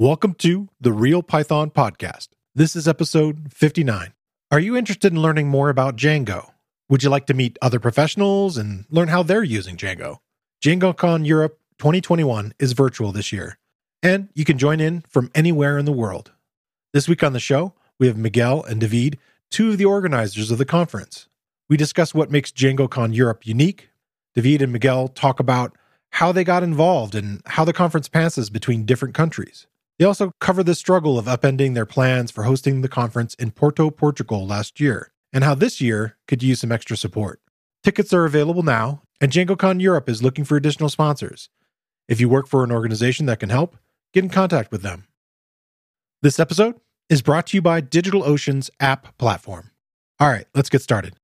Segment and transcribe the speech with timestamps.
[0.00, 2.28] Welcome to the Real Python Podcast.
[2.54, 4.12] This is episode 59.
[4.48, 6.52] Are you interested in learning more about Django?
[6.88, 10.18] Would you like to meet other professionals and learn how they're using Django?
[10.62, 13.58] DjangoCon Europe 2021 is virtual this year,
[14.00, 16.30] and you can join in from anywhere in the world.
[16.92, 19.18] This week on the show, we have Miguel and David,
[19.50, 21.28] two of the organizers of the conference.
[21.68, 23.90] We discuss what makes DjangoCon Europe unique.
[24.36, 25.76] David and Miguel talk about
[26.10, 29.66] how they got involved and how the conference passes between different countries.
[29.98, 33.90] They also cover the struggle of upending their plans for hosting the conference in Porto,
[33.90, 37.40] Portugal last year, and how this year could use some extra support.
[37.82, 41.48] Tickets are available now, and DjangoCon Europe is looking for additional sponsors.
[42.08, 43.76] If you work for an organization that can help,
[44.14, 45.06] get in contact with them.
[46.22, 49.70] This episode is brought to you by DigitalOcean's app platform.
[50.20, 51.14] All right, let's get started.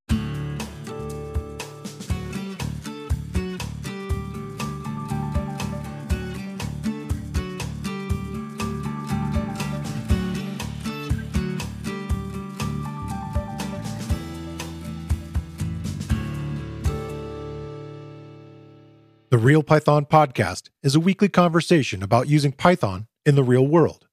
[19.44, 24.06] Real Python Podcast is a weekly conversation about using Python in the real world.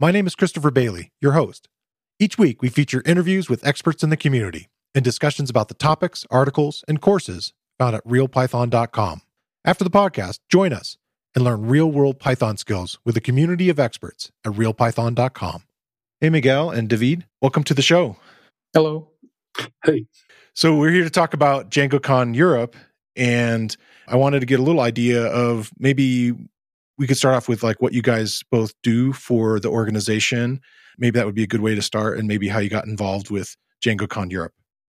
[0.00, 1.68] My name is Christopher Bailey, your host.
[2.18, 6.26] Each week, we feature interviews with experts in the community and discussions about the topics,
[6.28, 9.22] articles, and courses found at realpython.com.
[9.64, 10.96] After the podcast, join us
[11.36, 15.62] and learn real world Python skills with a community of experts at realpython.com.
[16.20, 18.16] Hey, Miguel and David, welcome to the show.
[18.72, 19.10] Hello.
[19.84, 20.06] Hey.
[20.52, 22.74] So, we're here to talk about DjangoCon Europe
[23.16, 23.76] and
[24.06, 26.32] I wanted to get a little idea of maybe
[26.98, 30.60] we could start off with like what you guys both do for the organization.
[30.98, 33.30] Maybe that would be a good way to start, and maybe how you got involved
[33.30, 34.52] with DjangoCon Europe.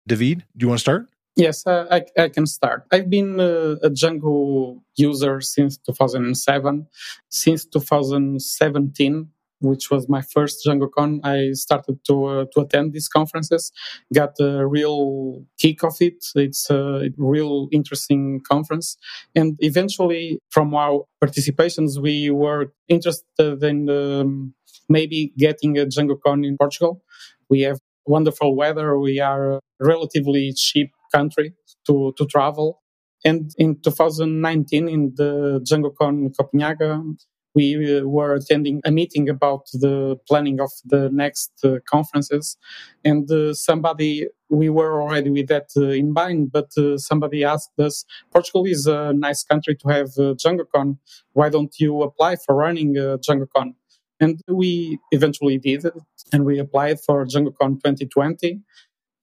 [0.07, 1.07] David, do you want to start?
[1.35, 2.85] Yes, I, I, can start.
[2.91, 6.87] I've been uh, a Django user since 2007.
[7.29, 9.29] Since 2017,
[9.61, 13.71] which was my first DjangoCon, I started to uh, to attend these conferences.
[14.13, 16.25] Got a real kick of it.
[16.35, 18.97] It's a real interesting conference,
[19.35, 24.53] and eventually, from our participations, we were interested in um,
[24.87, 27.03] maybe getting a DjangoCon in Portugal.
[27.49, 28.97] We have wonderful weather.
[28.97, 31.53] We are a relatively cheap country
[31.87, 32.81] to to travel.
[33.25, 37.17] And in 2019, in the DjangoCon Copenhagen,
[37.55, 42.57] we uh, were attending a meeting about the planning of the next uh, conferences.
[43.03, 47.71] And uh, somebody we were already with that uh, in mind but uh, somebody asked
[47.79, 50.97] us portugal is a nice country to have uh, DjangoCon
[51.33, 53.75] why don't you apply for running uh, DjangoCon
[54.19, 55.85] and we eventually did
[56.33, 58.61] and we applied for DjangoCon 2020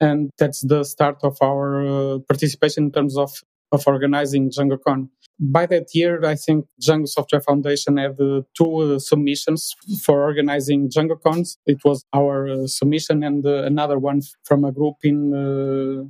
[0.00, 3.32] and that's the start of our participation in terms of
[3.72, 5.08] of organizing DjangoCon
[5.38, 10.88] by that year, I think Django Software Foundation had uh, two uh, submissions for organizing
[10.88, 11.56] DjangoCons.
[11.66, 16.08] It was our uh, submission and uh, another one from a group in uh,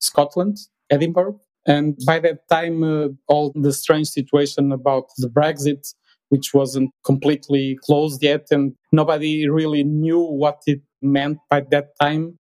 [0.00, 0.58] Scotland,
[0.90, 1.40] Edinburgh.
[1.66, 5.94] And by that time, uh, all the strange situation about the Brexit,
[6.28, 12.38] which wasn't completely closed yet, and nobody really knew what it meant by that time,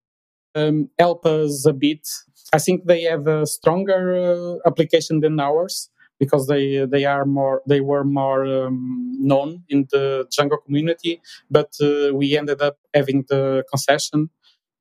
[0.55, 2.07] um, us a bit.
[2.53, 5.91] I think they have a stronger application than ours
[6.21, 11.21] because they they are more they were more um, known in the Django community.
[11.51, 14.31] But uh, we ended up having the concession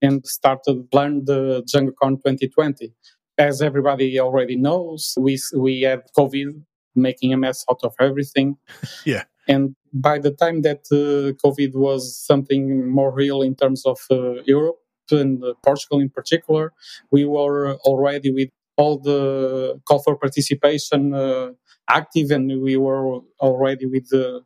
[0.02, 2.94] and started plan the DjangoCon 2020.
[3.38, 6.62] As everybody already knows, we we had COVID
[6.96, 8.58] making a mess out of everything.
[9.06, 9.24] yeah.
[9.48, 14.42] And by the time that uh, COVID was something more real in terms of uh,
[14.46, 14.78] Europe
[15.12, 16.74] and uh, Portugal in particular,
[17.12, 21.50] we were already with all the call for participation uh,
[21.90, 24.42] active, and we were already with the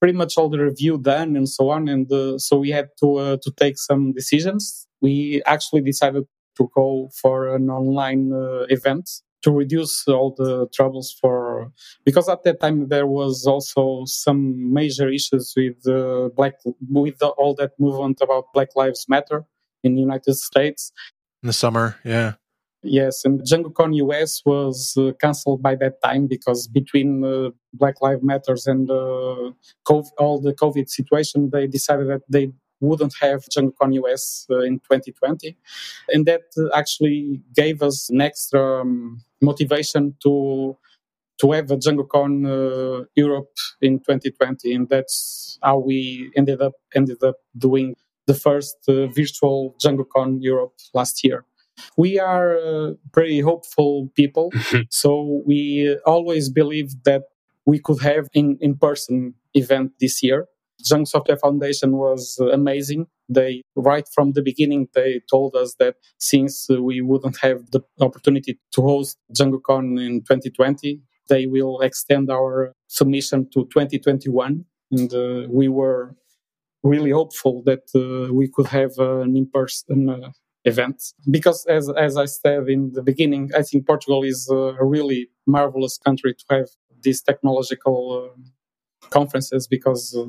[0.00, 1.88] pretty much all the review done and so on.
[1.88, 4.86] And uh, so we had to uh, to take some decisions.
[5.00, 6.24] We actually decided
[6.56, 9.08] to go for an online uh, event
[9.42, 11.70] to reduce all the troubles for
[12.04, 16.54] because at that time there was also some major issues with uh, black
[16.90, 19.44] with the, all that movement about Black Lives Matter
[19.84, 20.92] in the United States
[21.42, 21.96] in the summer.
[22.04, 22.34] Yeah.
[22.90, 28.22] Yes, and DjangoCon US was uh, cancelled by that time because between uh, Black Lives
[28.22, 29.52] Matters and uh,
[29.86, 32.50] COVID, all the COVID situation, they decided that they
[32.80, 35.54] wouldn't have DjangoCon US uh, in 2020,
[36.08, 40.76] and that uh, actually gave us an extra um, motivation to
[41.40, 47.22] to have a DjangoCon uh, Europe in 2020, and that's how we ended up ended
[47.22, 47.96] up doing
[48.26, 51.44] the first virtual DjangoCon Europe last year.
[51.96, 54.52] We are uh, pretty hopeful people,
[54.90, 57.24] so we always believe that
[57.66, 60.46] we could have in in person event this year.
[60.82, 63.06] Django Software Foundation was amazing.
[63.28, 68.58] They, right from the beginning, they told us that since we wouldn't have the opportunity
[68.74, 74.64] to host DjangoCon in 2020, they will extend our submission to 2021.
[74.92, 76.14] And uh, we were
[76.82, 80.30] really hopeful that uh, we could have an in-person uh,
[80.64, 85.30] event because as as i said in the beginning i think portugal is a really
[85.46, 86.68] marvelous country to have
[87.02, 90.24] these technological uh, conferences because uh,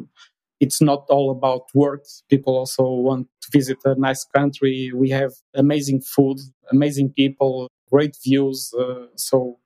[0.60, 5.32] it's not all about work people also want to visit a nice country we have
[5.56, 6.38] amazing food
[6.72, 9.58] amazing people great views uh, so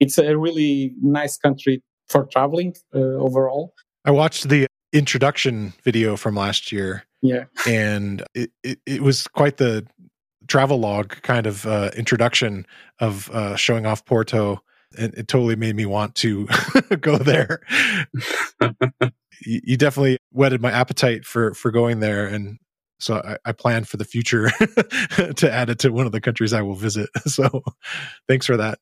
[0.00, 3.74] it's a really nice country for traveling uh, overall
[4.06, 7.04] i watched the introduction video from last year.
[7.20, 7.44] Yeah.
[7.66, 9.86] And it, it, it was quite the
[10.48, 12.66] travel log kind of uh, introduction
[13.00, 14.62] of uh, showing off Porto.
[14.98, 16.48] And it totally made me want to
[17.00, 17.60] go there.
[18.60, 22.58] you, you, definitely whetted my appetite for for going there, and
[22.98, 24.48] so I, I plan for the future
[25.36, 27.10] to add it to one of the countries I will visit.
[27.26, 27.62] So,
[28.26, 28.78] thanks for that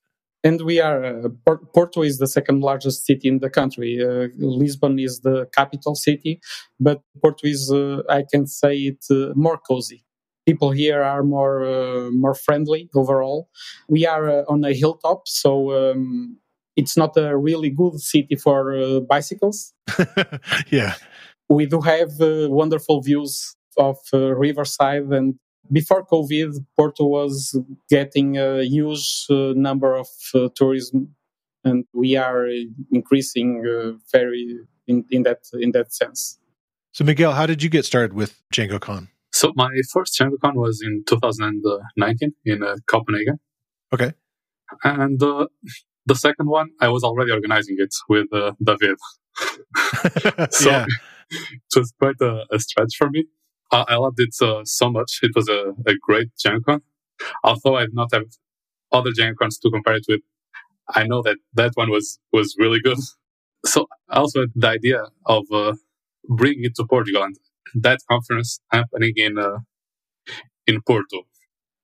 [0.47, 3.93] and we are uh, Porto is the second largest city in the country.
[4.01, 6.41] Uh, Lisbon is the capital city,
[6.79, 10.05] but Porto is, uh, I can say it, uh, more cozy.
[10.47, 13.49] People here are more uh, more friendly overall.
[13.89, 16.39] We are uh, on a hilltop, so um,
[16.77, 19.75] it's not a really good city for bicycles.
[20.71, 20.95] yeah,
[21.49, 25.35] we do have wonderful views of Riverside and
[25.73, 27.59] before COVID, Porto was
[27.89, 31.15] getting a huge uh, number of uh, tourism,
[31.65, 32.49] and we are
[32.93, 36.39] increasing uh, very in, in that in that sense.
[36.93, 39.09] So, Miguel, how did you get started with DjangoCon?
[39.33, 43.39] So, my first DjangoCon was in 2019 in uh, Copenhagen.
[43.93, 44.13] Okay.
[44.83, 45.47] And uh,
[46.07, 48.97] the second one, I was already organizing it with uh, David.
[50.51, 50.87] so yeah.
[51.31, 53.27] it was quite a, a stretch for me.
[53.73, 55.21] I, I loved it uh, so much.
[55.23, 56.81] It was a, a great DjangoCon.
[57.45, 58.25] Although I've not had
[58.93, 60.21] other DjangoCons to compare it with,
[60.95, 62.99] I know that that one was was really good.
[63.65, 65.75] So also the idea of uh,
[66.29, 67.37] bringing it to Portugal and
[67.75, 69.59] that conference happening in uh,
[70.67, 71.23] in Porto.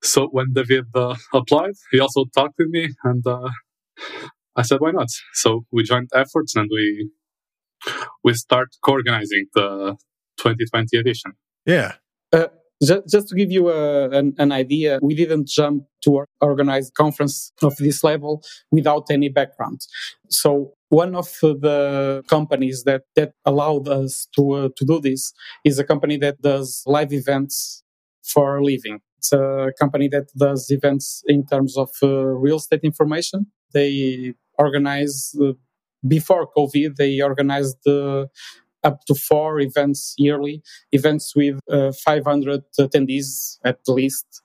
[0.02, 3.50] So when David uh, applied, he also talked to me, and uh,
[4.56, 7.10] I said, "Why not?" So we joined efforts and we
[8.24, 9.96] we start co-organizing the
[10.38, 11.32] 2020 edition.
[11.66, 11.92] Yeah.
[12.32, 12.48] Uh,
[12.82, 17.52] just, just to give you a, an, an, idea, we didn't jump to organize conference
[17.62, 19.80] of this level without any background.
[20.28, 25.32] So one of the companies that, that allowed us to, uh, to do this
[25.64, 27.82] is a company that does live events
[28.22, 29.00] for a living.
[29.16, 33.46] It's a company that does events in terms of uh, real estate information.
[33.72, 35.52] They organize uh,
[36.06, 38.28] before COVID, they organized the
[38.84, 44.42] up to four events yearly, events with uh, 500 attendees at least.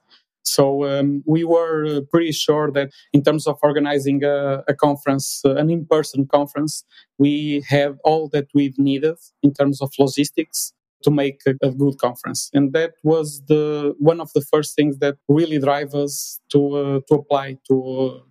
[0.48, 5.42] So um, we were uh, pretty sure that in terms of organizing a, a conference,
[5.44, 6.84] uh, an in-person conference,
[7.18, 10.72] we have all that we've needed in terms of logistics
[11.02, 12.50] to make a, a, good conference.
[12.52, 17.00] And that was the one of the first things that really drive us to uh,
[17.08, 18.22] to apply to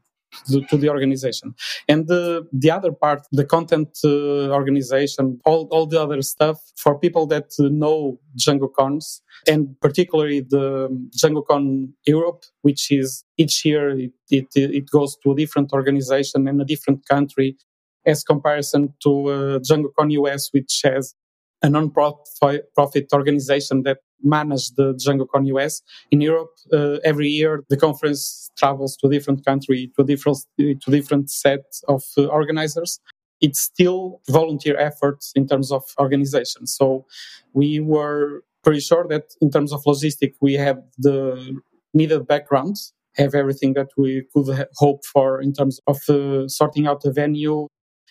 [0.70, 1.54] to, the organization.
[1.88, 6.98] And the, the other part, the content uh, organization, all, all the other stuff for
[6.98, 13.98] people that uh, know Django Cons and particularly the DjangoCon Europe, which is each year
[13.98, 17.58] it, it, it goes to a different organization in a different country
[18.06, 21.14] as comparison to uh, DjangoCon US, which has
[21.62, 25.82] a non-profit organization that manage the DjangoCon US.
[26.12, 30.40] In Europe, uh, every year the conference travels to a different country, to a different,
[30.58, 33.00] to different set of uh, organizers.
[33.40, 36.66] It's still volunteer efforts in terms of organization.
[36.66, 37.06] So
[37.54, 41.62] we were pretty sure that in terms of logistic, we have the
[41.94, 42.76] needed background,
[43.16, 47.12] have everything that we could ha- hope for in terms of uh, sorting out the
[47.12, 47.68] venue,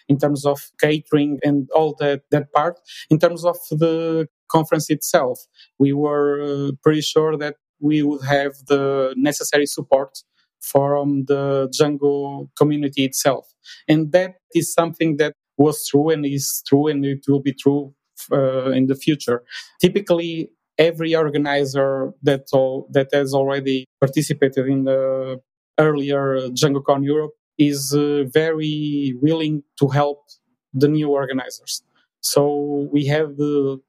[0.09, 2.79] in terms of catering and all that, that part.
[3.11, 5.41] In terms of the conference itself,
[5.79, 10.23] we were uh, pretty sure that we would have the necessary support
[10.61, 13.53] from the Django community itself.
[13.89, 17.95] And that is something that was true and is true and it will be true
[18.33, 19.43] uh, in the future.
[19.81, 25.41] Typically, every organizer that, all, that has already participated in the
[25.79, 30.25] earlier DjangoCon Europe is uh, very willing to help
[30.73, 31.83] the new organizers.
[32.21, 33.81] So we have the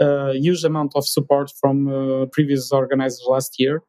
[0.00, 3.82] uh, huge amount of support from uh, previous organizers last year,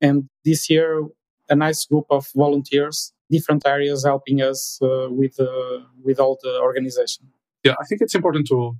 [0.00, 1.02] and this year
[1.48, 6.58] a nice group of volunteers, different areas helping us uh, with uh, with all the
[6.60, 7.26] organization.
[7.64, 8.76] Yeah, I think it's important to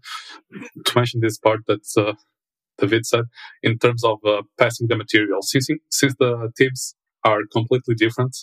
[0.85, 2.15] to mention this part that uh,
[2.79, 3.25] David said
[3.63, 4.19] in terms of
[4.59, 5.41] passing the material.
[5.43, 8.37] Since since the teams are completely different,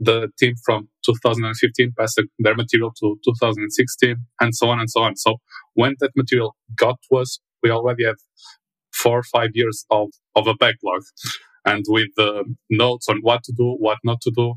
[0.00, 5.16] the team from 2015 passed their material to 2016, and so on and so on.
[5.16, 5.36] So
[5.74, 8.16] when that material got to us, we already have
[8.92, 11.02] four or five years of, of a backlog
[11.64, 14.54] and with uh, notes on what to do, what not to do.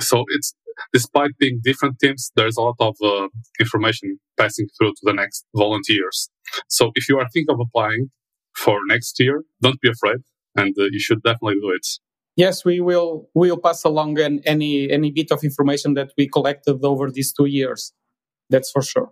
[0.00, 0.54] So it's
[0.92, 3.28] despite being different teams, there's a lot of uh,
[3.60, 6.30] information passing through to the next volunteers.
[6.68, 8.10] So if you are thinking of applying
[8.56, 10.18] for next year, don't be afraid,
[10.56, 11.86] and uh, you should definitely do it.
[12.38, 13.28] Yes, we will.
[13.34, 17.32] We will pass along an, any any bit of information that we collected over these
[17.32, 17.92] two years.
[18.48, 19.10] That's for sure.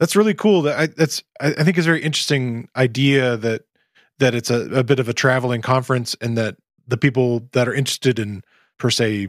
[0.00, 0.62] That's really cool.
[0.62, 3.62] That I, that's I think is a very interesting idea that
[4.18, 6.56] that it's a, a bit of a traveling conference and that
[6.88, 8.42] the people that are interested in
[8.76, 9.28] per se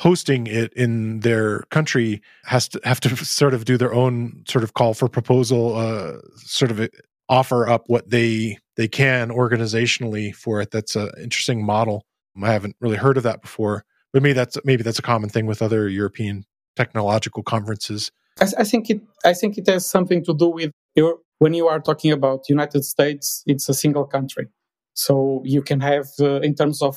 [0.00, 4.64] hosting it in their country has to have to sort of do their own sort
[4.64, 6.88] of call for proposal uh, sort of
[7.28, 12.04] offer up what they they can organizationally for it that's an interesting model
[12.42, 15.46] i haven't really heard of that before but maybe that's maybe that's a common thing
[15.46, 16.44] with other european
[16.76, 18.10] technological conferences.
[18.40, 21.66] I, I think it i think it has something to do with your when you
[21.68, 24.46] are talking about united states it's a single country.
[24.94, 26.94] So you can have uh, in terms of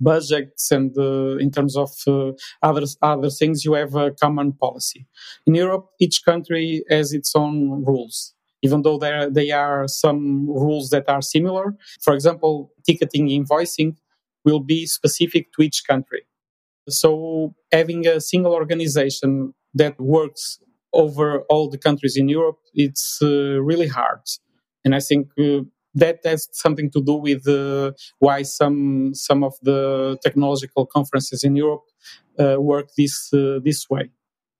[0.00, 5.06] budgets and uh, in terms of uh, other other things you have a common policy.
[5.46, 8.34] In europe each country has its own rules
[8.66, 11.66] even though there they are some rules that are similar.
[12.04, 12.52] For example
[12.86, 13.90] ticketing invoicing
[14.44, 16.22] will be specific to each country.
[16.88, 20.58] So having a single organization that works
[20.92, 24.20] over all the countries in europe it's uh, really hard.
[24.84, 25.60] And i think uh,
[25.94, 31.56] that has something to do with uh, why some some of the technological conferences in
[31.56, 31.84] Europe
[32.38, 34.10] uh, work this uh, this way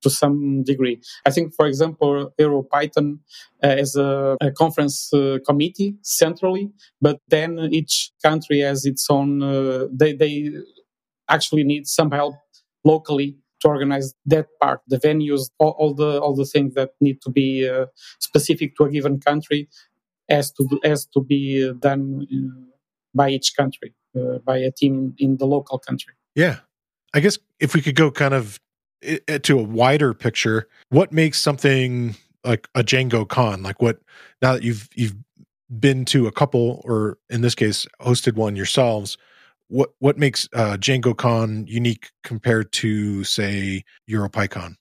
[0.02, 1.00] to some degree.
[1.26, 3.18] I think, for example, EuroPython
[3.62, 9.42] uh, has a, a conference uh, committee centrally, but then each country has its own.
[9.42, 10.50] Uh, they they
[11.28, 12.34] actually need some help
[12.84, 17.22] locally to organize that part, the venues, all, all the all the things that need
[17.22, 17.68] to be
[18.18, 19.68] specific to a given country
[20.28, 22.72] has to has to be done uh,
[23.14, 26.14] by each country, uh, by a team in the local country.
[26.34, 26.60] Yeah,
[27.14, 28.58] I guess if we could go kind of
[29.42, 33.62] to a wider picture, what makes something like a Django Con?
[33.62, 34.00] Like what
[34.40, 35.16] now that you've you've
[35.78, 39.18] been to a couple, or in this case, hosted one yourselves.
[39.68, 44.74] What what makes uh, Django Con unique compared to say EuroPyCon?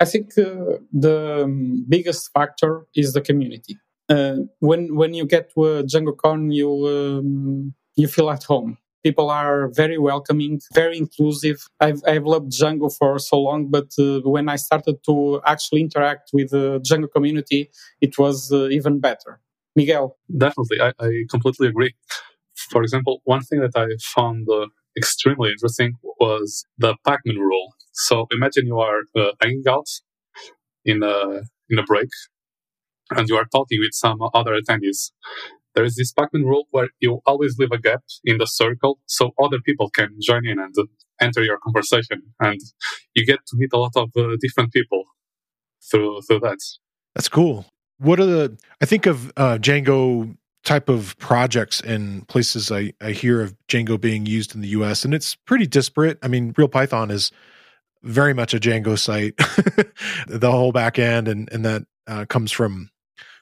[0.00, 3.78] I think uh, the um, biggest factor is the community
[4.10, 8.76] uh, when when you get to a DjangoCon, you um, you feel at home.
[9.02, 11.58] People are very welcoming, very inclusive.
[11.80, 16.30] I've, I've loved Django for so long, but uh, when I started to actually interact
[16.32, 19.40] with the Django community, it was uh, even better.
[19.76, 20.18] Miguel?
[20.36, 21.94] Definitely, I, I, completely agree.
[22.70, 24.66] For example, one thing that I found uh,
[24.96, 27.74] extremely interesting was the Pacman rule.
[27.92, 29.86] So imagine you are uh, hanging out
[30.84, 32.08] in a in a break
[33.16, 35.10] and you are talking with some other attendees.
[35.74, 39.32] There is this Pacman rule where you always leave a gap in the circle so
[39.42, 40.74] other people can join in and
[41.20, 42.22] enter your conversation.
[42.40, 42.60] And
[43.14, 45.04] you get to meet a lot of uh, different people
[45.90, 46.58] through, through that.
[47.14, 47.66] That's cool.
[47.98, 53.12] What are the, I think of uh, Django type of projects and places I, I
[53.12, 56.18] hear of Django being used in the US, and it's pretty disparate.
[56.22, 57.30] I mean, Real Python is
[58.02, 59.36] very much a Django site,
[60.26, 62.90] the whole back end, and, and that uh, comes from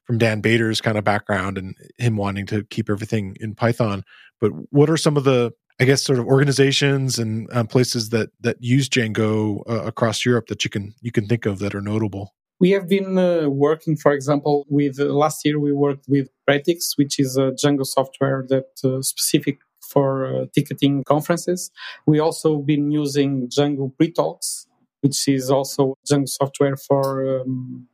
[0.08, 4.04] from Dan Bader's kind of background and him wanting to keep everything in Python.
[4.40, 8.30] But what are some of the, I guess, sort of organizations and uh, places that
[8.40, 11.82] that use Django uh, across Europe that you can you can think of that are
[11.82, 12.34] notable?
[12.58, 16.96] We have been uh, working, for example, with uh, last year we worked with Pretix,
[16.96, 21.70] which is a Django software that uh, specific for uh, ticketing conferences.
[22.06, 24.66] We also been using Django pretalx,
[25.02, 27.87] which is also Django software for um,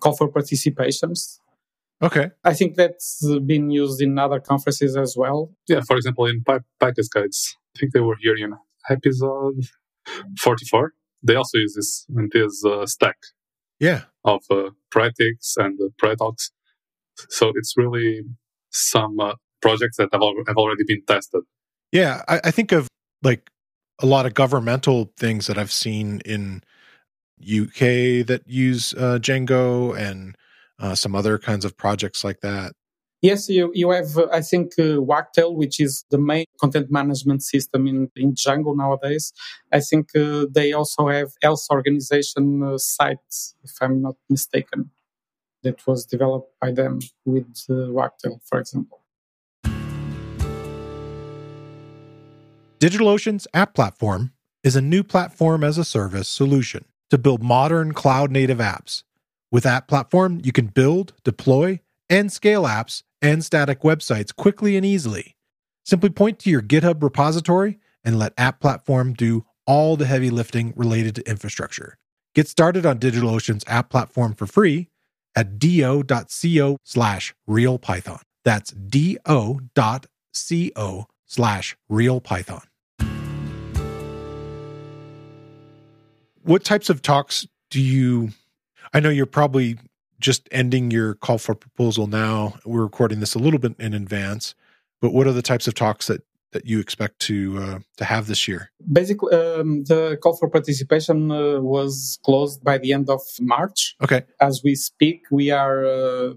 [0.00, 1.38] call for participations.
[2.02, 2.30] Okay.
[2.44, 5.52] I think that's been used in other conferences as well.
[5.66, 8.52] Yeah, for example, in PyCascades, I think they were here in
[8.90, 9.66] episode
[10.40, 10.92] 44.
[11.22, 13.16] They also use this in this uh, stack
[13.80, 14.02] yeah.
[14.24, 16.50] of uh, Pretix and uh, pretalx.
[17.30, 18.22] So it's really
[18.70, 21.42] some uh, projects that have, al- have already been tested.
[21.92, 22.88] Yeah, I, I think of
[23.22, 23.48] like
[24.00, 26.62] a lot of governmental things that I've seen in
[27.40, 30.36] UK that use uh, Django and
[30.78, 32.72] uh, some other kinds of projects like that.
[33.22, 37.42] Yes, you, you have, uh, I think, uh, Wagtail, which is the main content management
[37.42, 39.32] system in, in Django nowadays.
[39.72, 44.90] I think uh, they also have else organization uh, sites, if I'm not mistaken.
[45.62, 49.02] that was developed by them with uh, Wagtail, for example.
[52.78, 58.30] DigitalOcean's app platform is a new platform as a service solution to build modern cloud
[58.30, 59.02] native apps.
[59.50, 64.84] With App Platform, you can build, deploy, and scale apps and static websites quickly and
[64.84, 65.36] easily.
[65.84, 70.72] Simply point to your GitHub repository and let App Platform do all the heavy lifting
[70.76, 71.96] related to infrastructure.
[72.34, 74.88] Get started on DigitalOcean's app platform for free
[75.34, 78.20] at do.co slash realpython.
[78.44, 79.36] That's do.co
[81.26, 82.62] slash realpython.
[86.46, 88.30] What types of talks do you?
[88.94, 89.78] I know you're probably
[90.20, 92.54] just ending your call for proposal now.
[92.64, 94.54] We're recording this a little bit in advance,
[95.00, 96.22] but what are the types of talks that
[96.52, 98.70] that you expect to uh, to have this year?
[98.92, 103.96] Basically, um, the call for participation uh, was closed by the end of March.
[104.00, 104.22] Okay.
[104.40, 106.34] As we speak, we are uh,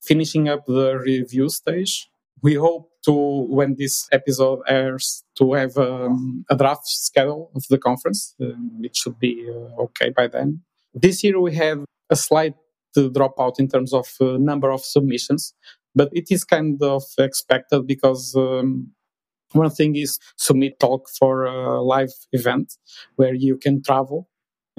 [0.00, 2.08] finishing up the review stage.
[2.40, 7.78] We hope to, when this episode airs, to have um, a draft schedule of the
[7.78, 8.34] conference.
[8.40, 10.62] Um, it should be uh, okay by then.
[10.94, 12.54] This year we have a slight
[12.96, 15.54] uh, dropout in terms of uh, number of submissions,
[15.94, 18.92] but it is kind of expected because um,
[19.52, 22.76] one thing is submit talk for a live event
[23.16, 24.28] where you can travel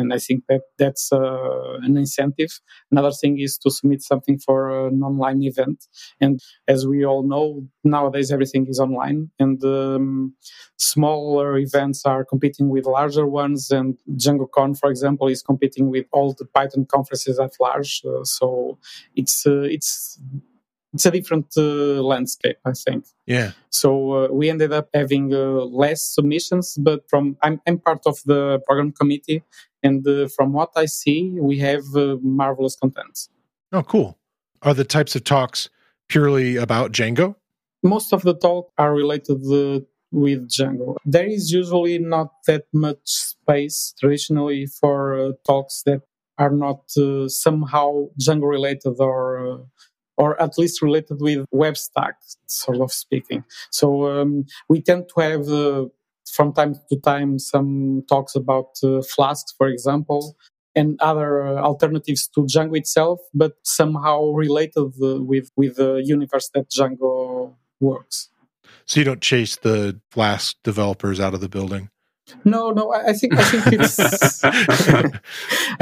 [0.02, 2.52] and I think that that's uh, an incentive.
[2.92, 5.80] Another thing is to submit something for an online event,
[6.20, 6.34] and
[6.68, 7.46] as we all know
[7.84, 10.36] nowadays, everything is online, and um,
[10.78, 13.72] smaller events are competing with larger ones.
[13.72, 18.02] And DjangoCon, for example, is competing with all the Python conferences at large.
[18.06, 18.78] Uh, so
[19.16, 20.20] it's uh, it's
[20.94, 23.06] it's a different uh, landscape, I think.
[23.26, 23.52] Yeah.
[23.70, 28.20] So uh, we ended up having uh, less submissions, but from I'm, I'm part of
[28.26, 29.44] the program committee,
[29.84, 33.30] and uh, from what I see, we have uh, marvelous content.
[33.72, 34.18] Oh, cool.
[34.62, 35.70] Are the types of talks
[36.10, 37.36] purely about Django?
[37.84, 40.98] Most of the talk are related uh, with Django.
[41.06, 46.02] There is usually not that much space traditionally for talks that
[46.38, 46.92] are not
[47.28, 49.66] somehow Django related or
[50.18, 52.16] or at least related with web stack,
[52.48, 53.44] sort of speaking.
[53.72, 55.86] So um, we tend to have uh,
[56.32, 60.36] from time to time some talks about uh, flasks, for example,
[60.76, 66.50] and other uh, alternatives to Django itself, but somehow related uh, with with the universe
[66.54, 68.30] that Django works.
[68.86, 71.90] So you don't chase the Flask developers out of the building.
[72.46, 72.94] No, no.
[72.94, 74.00] I, think I think it's
[74.44, 74.52] I,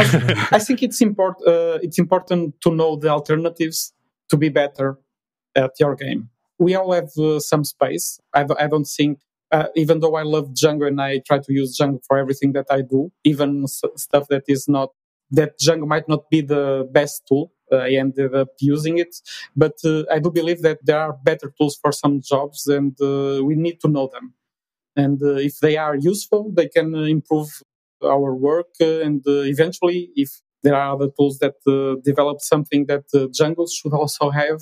[0.04, 1.48] think, I think it's important.
[1.48, 3.94] Uh, it's important to know the alternatives
[4.30, 4.98] to be better
[5.56, 6.30] at your game.
[6.58, 8.20] We all have uh, some space.
[8.34, 9.20] I, I don't think,
[9.52, 12.68] uh, even though I love Django and I try to use Django for everything that
[12.70, 14.90] I do, even s- stuff that is not,
[15.32, 17.54] that Django might not be the best tool.
[17.72, 19.16] Uh, I ended up using it,
[19.56, 23.44] but uh, I do believe that there are better tools for some jobs and uh,
[23.44, 24.34] we need to know them.
[24.96, 27.64] And if they are useful, they can improve
[28.04, 33.28] our work and eventually, if there are other tools that uh, develop something that uh,
[33.28, 34.62] Django should also have.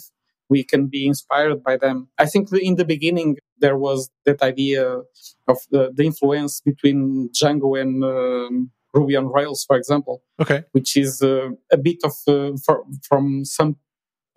[0.50, 2.08] We can be inspired by them.
[2.18, 5.02] I think in the beginning there was that idea
[5.48, 10.24] of the, the influence between Django and um, Ruby on Rails, for example.
[10.40, 13.76] Okay, which is uh, a bit of uh, for, from some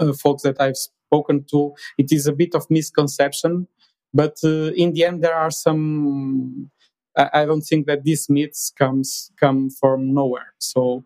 [0.01, 1.75] uh, folks that I've spoken to.
[1.97, 3.69] It is a bit of misconception,
[4.13, 6.71] but uh, in the end there are some
[7.17, 10.55] I don't think that these myths comes come from nowhere.
[10.59, 11.05] So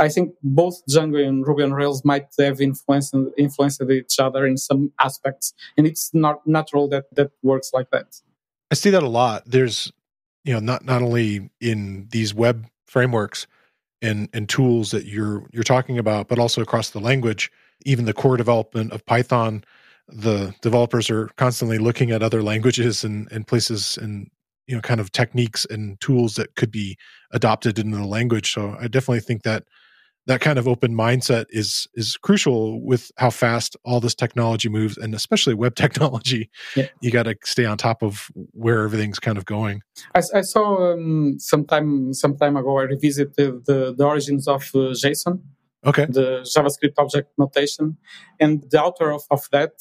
[0.00, 4.56] I think both Django and Ruby on Rails might have influenced influenced each other in
[4.56, 8.20] some aspects, and it's not natural that that works like that.
[8.70, 9.42] I see that a lot.
[9.46, 9.92] There's,
[10.44, 13.46] you know, not not only in these web frameworks
[14.00, 17.52] and and tools that you're you're talking about, but also across the language.
[17.84, 19.64] Even the core development of Python,
[20.08, 24.30] the developers are constantly looking at other languages and and places and
[24.66, 26.96] you know kind of techniques and tools that could be
[27.32, 28.52] adopted into the language.
[28.54, 29.64] So I definitely think that
[30.26, 34.96] that kind of open mindset is is crucial with how fast all this technology moves
[34.96, 36.50] and especially web technology.
[36.76, 36.88] Yeah.
[37.00, 39.82] you got to stay on top of where everything's kind of going.
[40.14, 43.34] I, I saw um, some time some time ago i revisited
[43.66, 45.40] the, the origins of uh, json
[45.84, 46.06] okay.
[46.06, 47.96] the javascript object notation
[48.38, 49.72] and the author of, of that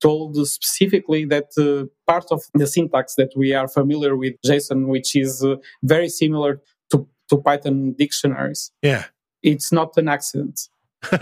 [0.00, 5.14] told specifically that uh, part of the syntax that we are familiar with json which
[5.16, 8.72] is uh, very similar to, to python dictionaries.
[8.82, 9.04] Yeah
[9.42, 10.68] it's not an accident.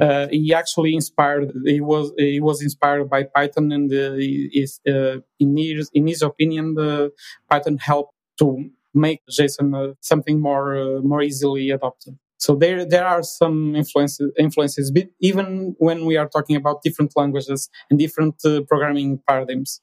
[0.00, 1.52] uh, he actually inspired.
[1.66, 6.22] He was he was inspired by Python, and uh, is, uh, in his in his
[6.22, 7.12] opinion, the
[7.50, 12.18] Python helped to make JSON uh, something more uh, more easily adopted.
[12.42, 17.12] So there, there are some influences, influences, but even when we are talking about different
[17.14, 19.80] languages and different uh, programming paradigms.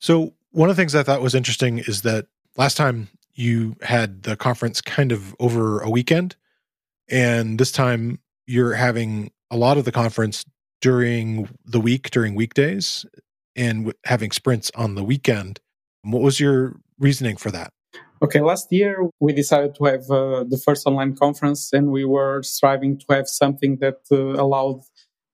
[0.00, 4.24] So one of the things I thought was interesting is that last time you had
[4.24, 6.34] the conference kind of over a weekend,
[7.08, 10.44] and this time you're having a lot of the conference
[10.80, 13.06] during the week, during weekdays,
[13.56, 15.60] and having sprints on the weekend.
[16.02, 17.72] What was your reasoning for that?
[18.22, 22.42] Okay, last year we decided to have uh, the first online conference, and we were
[22.42, 24.80] striving to have something that uh, allowed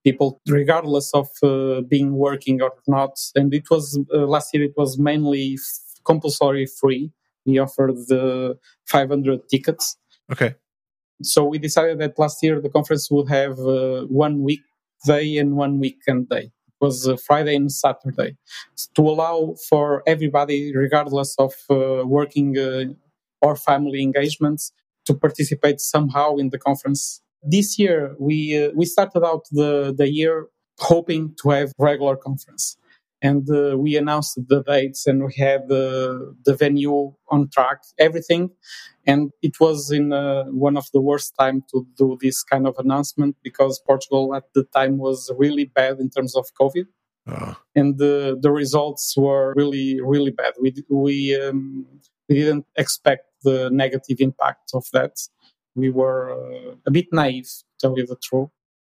[0.03, 3.17] people, regardless of uh, being working or not.
[3.35, 7.11] And it was uh, last year; it was mainly f- compulsory free.
[7.45, 8.57] We offered the
[8.87, 9.97] 500 tickets.
[10.31, 10.55] Okay.
[11.23, 15.79] So we decided that last year the conference would have uh, one weekday and one
[15.79, 16.45] weekend day.
[16.45, 18.37] It was uh, Friday and Saturday.
[18.95, 22.85] To allow for everybody, regardless of uh, working uh,
[23.41, 24.71] or family engagements,
[25.05, 27.21] to participate somehow in the conference.
[27.43, 30.47] This year, we uh, we started out the, the year
[30.79, 32.77] hoping to have regular conference
[33.21, 38.49] and uh, we announced the dates and we had the the venue on track everything.
[39.07, 42.75] And it was in uh, one of the worst time to do this kind of
[42.77, 46.85] announcement because portugal at the time was really bad in terms of covid.
[47.27, 47.53] Uh.
[47.75, 50.53] and the the results were really really bad.
[50.59, 51.85] We we um,
[52.27, 55.13] we didn't expect the negative impact of that.
[55.75, 58.49] We were uh, a bit naive to tell you the truth.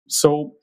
[0.09, 0.55] So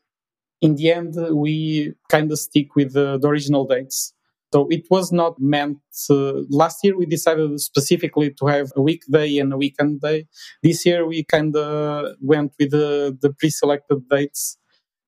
[0.62, 4.13] in the end, we kind of stick with the, the, original dates.
[4.54, 5.80] So it was not meant.
[6.10, 10.28] Uh, last year, we decided specifically to have a weekday and a weekend day.
[10.63, 14.58] This year, we kind of went with the, the pre selected dates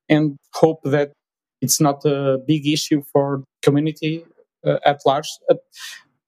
[0.10, 1.14] and hope that
[1.62, 4.26] it's not a big issue for community
[4.66, 5.30] uh, at large.
[5.50, 5.56] Uh,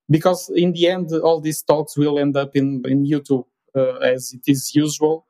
[0.09, 4.33] because in the end, all these talks will end up in, in YouTube uh, as
[4.33, 5.25] it is usual.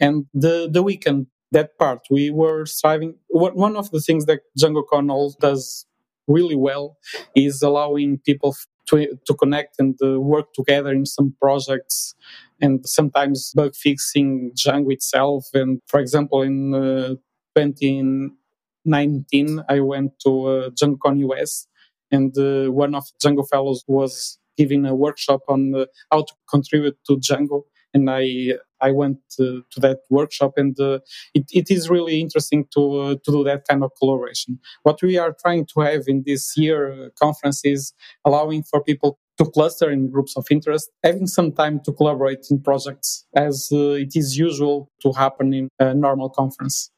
[0.00, 2.00] And the, the weekend that part.
[2.10, 3.14] We were striving.
[3.28, 5.86] One of the things that django DjangoCon does
[6.26, 6.98] really well
[7.34, 8.54] is allowing people
[8.88, 12.14] to, to connect and uh, work together in some projects
[12.60, 15.46] and sometimes bug fixing Django itself.
[15.54, 17.14] And for example, in uh,
[17.56, 21.66] 2019, I went to uh, DjangoCon US
[22.10, 26.96] and uh, one of Django fellows was giving a workshop on uh, how to contribute
[27.06, 31.00] to Django and I I went to, to that workshop, and uh,
[31.34, 34.58] it, it is really interesting to uh, to do that kind of collaboration.
[34.82, 37.92] What we are trying to have in this year conference is
[38.24, 42.60] allowing for people to cluster in groups of interest, having some time to collaborate in
[42.60, 46.90] projects, as uh, it is usual to happen in a normal conference.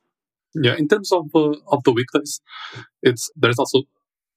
[0.55, 2.41] Yeah, in terms of uh, of the weekdays,
[3.03, 3.83] it's there's also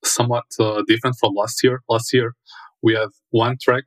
[0.04, 1.82] somewhat uh, different from last year.
[1.90, 2.36] Last year
[2.82, 3.86] we have one track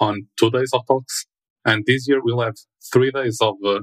[0.00, 1.26] on two days of talks
[1.64, 2.56] and this year we'll have
[2.92, 3.80] three days of uh,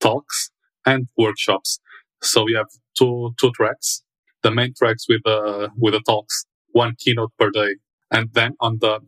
[0.00, 0.50] talks
[0.86, 1.80] and workshops.
[2.22, 4.02] So we have two two tracks.
[4.42, 7.76] The main tracks with uh, with the talks, one keynote per day,
[8.10, 9.00] and then on the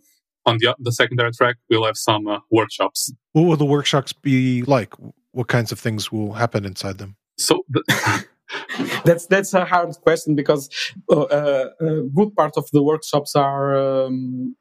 [0.44, 3.12] on the the secondary track we'll have some uh, workshops.
[3.32, 4.94] What will the workshops be like?
[5.32, 7.16] What kinds of things will happen inside them?
[7.38, 7.64] So.
[7.68, 8.26] The
[9.04, 10.68] that's that's a hard question because
[11.10, 14.56] uh, uh, a good part of the workshops are um,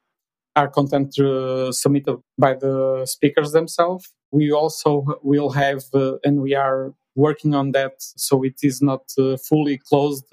[0.54, 4.12] are content uh, submitted by the speakers themselves.
[4.30, 9.12] We also will have, uh, and we are working on that, so it is not
[9.18, 10.24] uh, fully closed.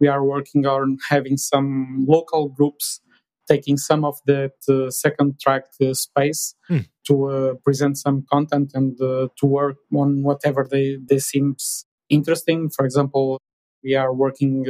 [0.00, 3.00] We are working on having some local groups
[3.48, 6.80] taking some of that uh, second track uh, space hmm.
[7.06, 12.68] to uh, present some content and to work on whatever they, they seems interesting.
[12.68, 13.40] For example,
[13.82, 14.68] we are working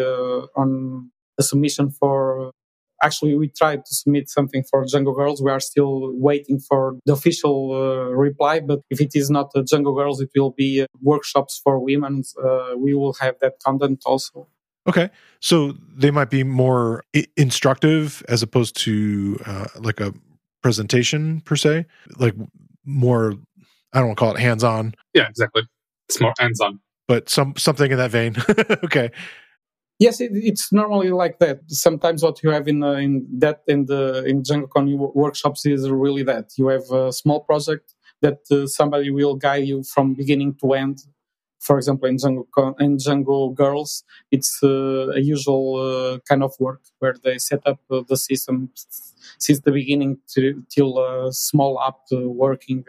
[0.57, 2.53] on a submission for
[3.03, 5.43] actually we tried to submit something for Django Girls.
[5.43, 8.61] We are still waiting for the official uh, reply.
[8.61, 12.23] But if it is not uh, Django Girls, it will be uh, workshops for women.
[12.43, 14.49] Uh, we will have that content also.
[14.89, 20.15] Okay, so they might be more I- instructive as opposed to uh, like a
[20.63, 21.85] presentation per se,
[22.19, 22.35] like
[22.85, 23.35] more.
[23.93, 24.95] I don't want to call it hands-on.
[25.15, 25.63] Yeah, exactly.
[26.09, 28.37] It's more hands-on, but some something in that vein.
[28.85, 29.11] okay.
[29.99, 31.61] Yes, it, it's normally like that.
[31.69, 36.23] Sometimes what you have in uh, in that in the in DjangoCon workshops is really
[36.23, 40.73] that you have a small project that uh, somebody will guide you from beginning to
[40.73, 41.01] end.
[41.61, 46.83] For example, in Django in Django Girls, it's uh, a usual uh, kind of work
[47.01, 48.71] where they set up uh, the system
[49.39, 52.85] since the beginning to, till a small app uh, working,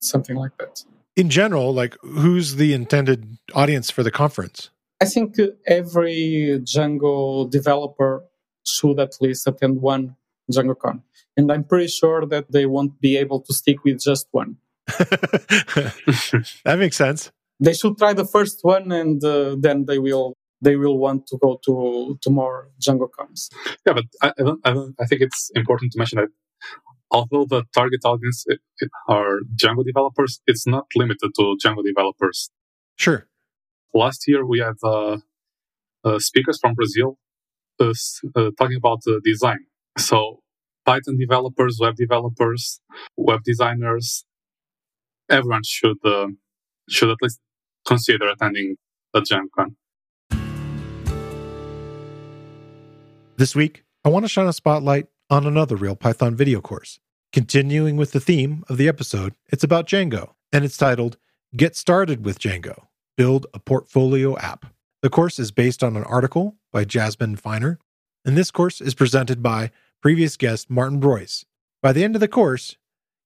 [0.00, 0.82] something like that.
[1.14, 4.70] In general, like who's the intended audience for the conference?
[5.02, 5.34] I think
[5.66, 8.24] every Django developer
[8.64, 10.14] should at least attend one
[10.48, 11.02] DjangoCon.
[11.36, 14.58] And I'm pretty sure that they won't be able to stick with just one.
[14.86, 17.32] that makes sense.
[17.58, 21.36] They should try the first one, and uh, then they will they will want to
[21.44, 23.50] go to to more Django cons.
[23.84, 26.28] Yeah, but I, I, don't, I, don't, I think it's important to mention that
[27.10, 32.50] although the target audience it, it are Django developers, it's not limited to Django developers.
[32.96, 33.26] Sure.
[33.94, 35.18] Last year we had uh,
[36.04, 37.18] uh, speakers from Brazil
[37.78, 37.92] uh,
[38.36, 39.58] uh talking about design.
[39.98, 40.40] So
[40.86, 42.80] Python developers, web developers,
[43.16, 44.24] web designers,
[45.28, 46.28] everyone should uh,
[46.88, 47.40] should at least
[47.86, 48.76] consider attending
[49.14, 49.74] DjangoCon.
[53.36, 56.98] This week, I want to shine a spotlight on another Real Python video course.
[57.32, 61.16] Continuing with the theme of the episode, it's about Django, and it's titled
[61.56, 64.66] Get Started with Django Build a Portfolio App.
[65.02, 67.78] The course is based on an article by Jasmine Finer,
[68.24, 69.70] and this course is presented by
[70.00, 71.44] previous guest Martin Breuss.
[71.82, 72.76] By the end of the course,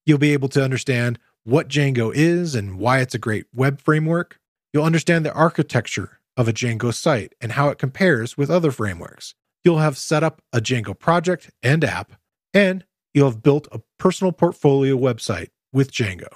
[0.05, 4.41] you'll be able to understand what Django is and why it's a great web framework.
[4.73, 9.35] You'll understand the architecture of a Django site and how it compares with other frameworks.
[9.65, 12.13] You'll have set up a Django project and app,
[12.53, 16.29] and you'll have built a personal portfolio website with Django.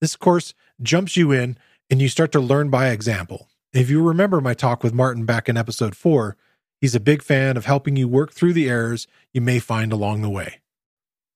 [0.00, 1.56] This course jumps you in
[1.92, 3.50] and you start to learn by example.
[3.74, 6.38] If you remember my talk with Martin back in episode 4,
[6.80, 10.22] he's a big fan of helping you work through the errors you may find along
[10.22, 10.62] the way.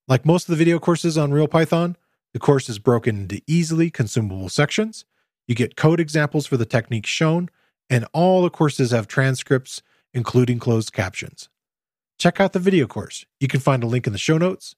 [0.09, 1.99] Like most of the video courses on Real Python,
[2.33, 5.05] the course is broken into easily consumable sections.
[5.47, 7.51] You get code examples for the techniques shown,
[7.91, 9.83] and all the courses have transcripts,
[10.15, 11.51] including closed captions.
[12.19, 13.27] Check out the video course.
[13.41, 14.75] You can find a link in the show notes,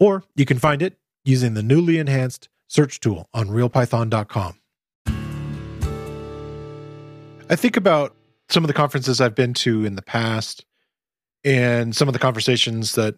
[0.00, 4.57] or you can find it using the newly enhanced search tool on realpython.com.
[7.48, 8.14] I think about
[8.48, 10.64] some of the conferences I've been to in the past
[11.44, 13.16] and some of the conversations that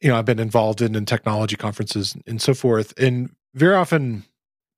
[0.00, 2.92] you know I've been involved in in technology conferences and so forth.
[2.98, 4.24] And very often,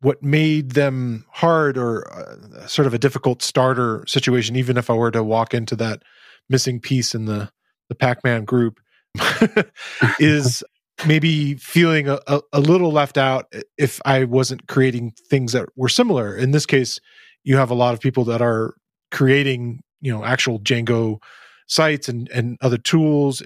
[0.00, 4.94] what made them hard or uh, sort of a difficult starter situation, even if I
[4.94, 6.02] were to walk into that
[6.48, 7.50] missing piece in the
[7.88, 8.80] the Pac-Man group,
[10.18, 10.62] is
[11.06, 15.88] maybe feeling a, a, a, little left out if I wasn't creating things that were
[15.88, 16.36] similar.
[16.36, 17.00] In this case,
[17.48, 18.74] you have a lot of people that are
[19.10, 21.16] creating, you know, actual Django
[21.66, 23.42] sites and and other tools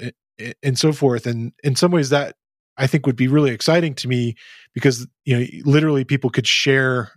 [0.61, 1.25] and so forth.
[1.25, 2.35] And in some ways, that
[2.77, 4.35] I think would be really exciting to me
[4.75, 7.13] because you know literally people could share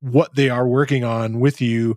[0.00, 1.96] what they are working on with you,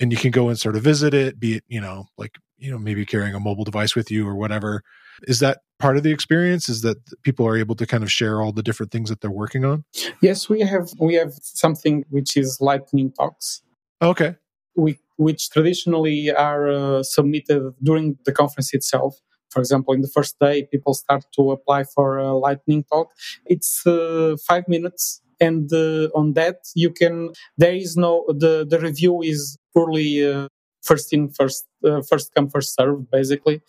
[0.00, 1.38] and you can go and sort of visit it.
[1.38, 4.34] Be it you know like you know maybe carrying a mobile device with you or
[4.34, 4.82] whatever.
[5.28, 6.68] Is that part of the experience?
[6.68, 9.30] Is that people are able to kind of share all the different things that they're
[9.30, 9.84] working on?
[10.20, 13.62] Yes, we have we have something which is lightning talks.
[14.00, 14.36] Okay.
[14.76, 19.20] We, which traditionally are uh, submitted during the conference itself
[19.56, 23.08] for example, in the first day, people start to apply for a lightning talk.
[23.46, 25.22] It's uh, five minutes.
[25.40, 30.48] And uh, on that, you can, there is no, the, the review is purely uh,
[30.82, 33.62] first in, first, uh, first come, first serve, basically.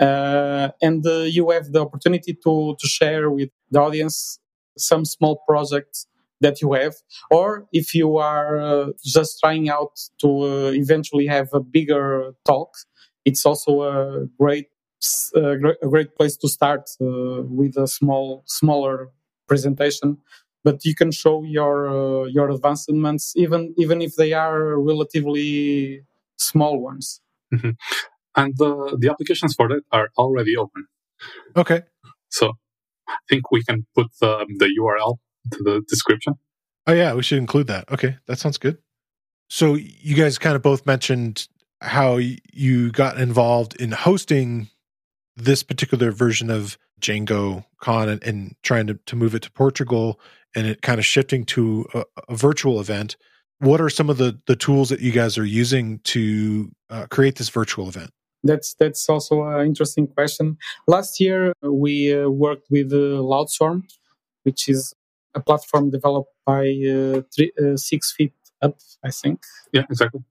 [0.00, 4.38] Uh, and uh, you have the opportunity to, to share with the audience
[4.76, 6.06] some small projects
[6.42, 6.94] that you have
[7.30, 12.70] or if you are uh, just trying out to uh, eventually have a bigger talk
[13.24, 14.66] it's also a great
[15.34, 15.56] a
[15.88, 19.10] great place to start uh, with a small, smaller
[19.48, 20.18] presentation.
[20.64, 26.02] But you can show your uh, your advancements, even even if they are relatively
[26.38, 27.20] small ones.
[27.52, 27.70] Mm-hmm.
[28.36, 30.86] And the the applications for that are already open.
[31.56, 31.82] Okay.
[32.28, 32.52] So
[33.08, 35.18] I think we can put the, the URL
[35.50, 36.34] to the description.
[36.86, 37.90] Oh yeah, we should include that.
[37.90, 38.78] Okay, that sounds good.
[39.48, 41.46] So you guys kind of both mentioned
[41.80, 44.68] how you got involved in hosting
[45.36, 50.20] this particular version of Django Con and, and trying to, to move it to Portugal
[50.54, 53.16] and it kind of shifting to a, a, virtual event.
[53.58, 57.36] What are some of the, the tools that you guys are using to uh, create
[57.36, 58.10] this virtual event?
[58.44, 60.58] That's that's also an interesting question.
[60.88, 63.84] Last year we uh, worked with uh, Loudswarm,
[64.42, 64.92] which is
[65.34, 69.40] a platform developed by uh, three, uh, Six Feet Up, I think.
[69.72, 70.22] Yeah, exactly.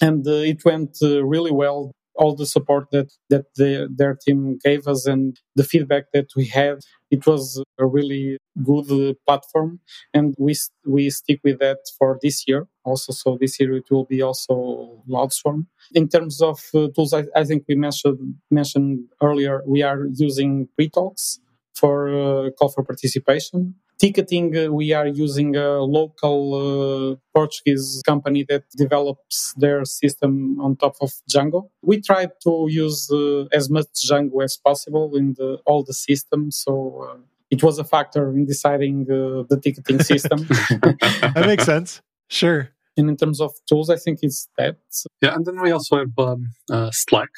[0.00, 1.92] And uh, it went uh, really well.
[2.16, 6.46] All the support that that the, their team gave us and the feedback that we
[6.46, 6.78] had
[7.10, 9.80] it was a really good uh, platform.
[10.12, 10.54] And we
[10.86, 13.12] we stick with that for this year also.
[13.12, 17.44] So this year it will be also loudswarm in terms of uh, tools I, I,
[17.44, 21.38] think we mentioned mentioned earlier we are using pretalx
[21.74, 28.44] for uh, call for participation ticketing, uh, we are using a local uh, Portuguese company
[28.48, 31.70] that develops their system on top of Django.
[31.82, 36.62] We try to use uh, as much Django as possible in the, all the systems.
[36.64, 37.18] So uh,
[37.50, 40.38] it was a factor in deciding uh, the ticketing system.
[40.48, 42.00] that makes sense.
[42.28, 42.70] Sure.
[42.96, 44.76] And in terms of tools, I think it's that.
[45.20, 47.30] Yeah, and then we also have um, uh, Slack.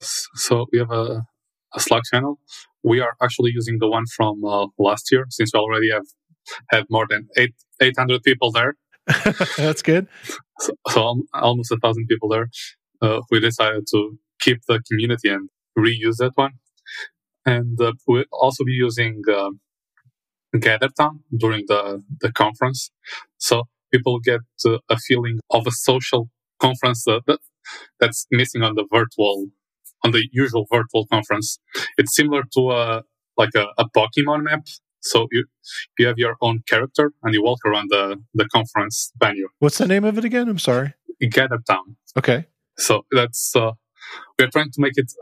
[0.00, 1.26] So we have a,
[1.74, 2.38] a, Slack channel.
[2.82, 6.06] We are actually using the one from uh, last year since we already have
[6.70, 8.74] had more than eight, 800 people there.
[9.56, 10.06] That's good.
[10.60, 12.48] So, so almost a thousand people there.
[13.00, 16.52] Uh, we decided to keep the community and reuse that one.
[17.46, 19.50] And uh, we'll also be using uh,
[20.54, 22.90] GatherTown during the, the conference.
[23.38, 26.28] So people get uh, a feeling of a social
[26.60, 27.38] conference uh, that,
[28.00, 29.46] that's missing on the virtual,
[30.04, 31.58] on the usual virtual conference.
[31.96, 33.02] It's similar to a,
[33.36, 34.66] like a, a Pokemon map.
[35.00, 35.44] So you
[35.98, 39.48] you have your own character and you walk around the, the conference venue.
[39.60, 40.48] What's the name of it again?
[40.48, 40.94] I'm sorry.
[41.30, 41.96] Gather Town.
[42.16, 42.46] Okay.
[42.76, 43.72] So that's uh,
[44.38, 45.12] we're trying to make it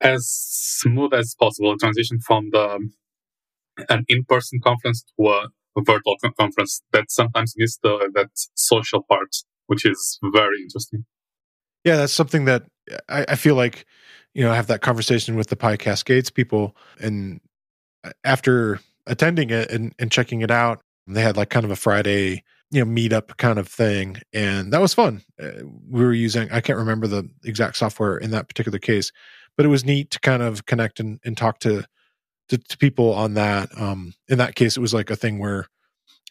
[0.00, 1.72] as smooth as possible.
[1.72, 2.88] A transition from the
[3.88, 5.48] an in-person conference to a,
[5.84, 9.28] virtual conference that sometimes miss the that social part,
[9.66, 11.04] which is very interesting.
[11.86, 12.64] Yeah, that's something that
[13.08, 13.86] I, I feel like
[14.34, 17.40] you know I have that conversation with the PyCascades people, and
[18.24, 22.44] after attending it and, and checking it out, they had like kind of a Friday
[22.72, 25.22] you know meetup kind of thing and that was fun.
[25.42, 25.50] Uh,
[25.90, 29.12] we were using i can't remember the exact software in that particular case
[29.56, 31.84] but it was neat to kind of connect and, and talk to,
[32.50, 33.70] to, to people on that.
[33.80, 35.66] Um in that case it was like a thing where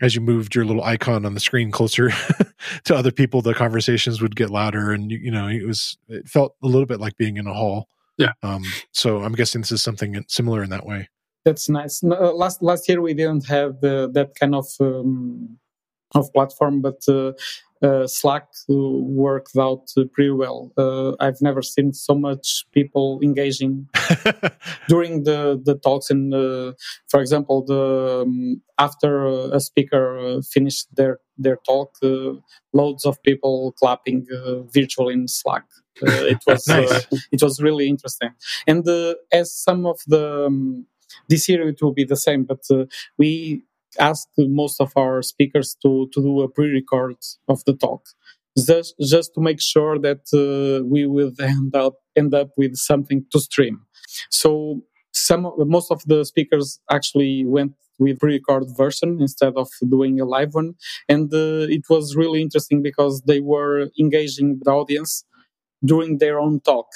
[0.02, 2.12] as you moved your little icon on the screen closer
[2.84, 6.28] to other people the conversations would get louder and you, you know it was it
[6.28, 7.88] felt a little bit like being in a hall.
[8.18, 8.34] Yeah.
[8.44, 11.10] Um so i'm guessing this is something similar in that way.
[11.46, 12.04] That's nice.
[12.04, 15.60] Uh, last last year we didn't have the, that kind of um,
[16.14, 17.34] of platform, but uh,
[17.82, 20.72] uh, Slack worked out pretty well.
[20.78, 23.88] Uh, I've never seen so much people engaging
[24.88, 26.10] during the, the talks.
[26.10, 26.74] And uh,
[27.10, 31.98] for example, the um, after a speaker finished their their talk,
[32.74, 34.26] loads of people clapping
[34.74, 35.66] virtually in Slack.
[36.02, 37.08] it was nice.
[37.32, 38.30] it was really interesting.
[38.68, 38.88] And
[39.34, 40.86] as some of the um,
[41.28, 42.64] this year it will be the same, but
[43.18, 43.64] we
[44.00, 48.06] ask most of our speakers to, to do a pre-record of the talk.
[48.58, 53.26] Just, just to make sure that uh, we will end up end up with something
[53.34, 53.82] to stream.
[54.30, 54.82] So
[55.12, 60.54] some most of the speakers actually went with pre-record version instead of doing a live
[60.54, 60.76] one.
[61.10, 65.26] And uh, it was really interesting because they were engaging the audience
[65.84, 66.88] during their own talk.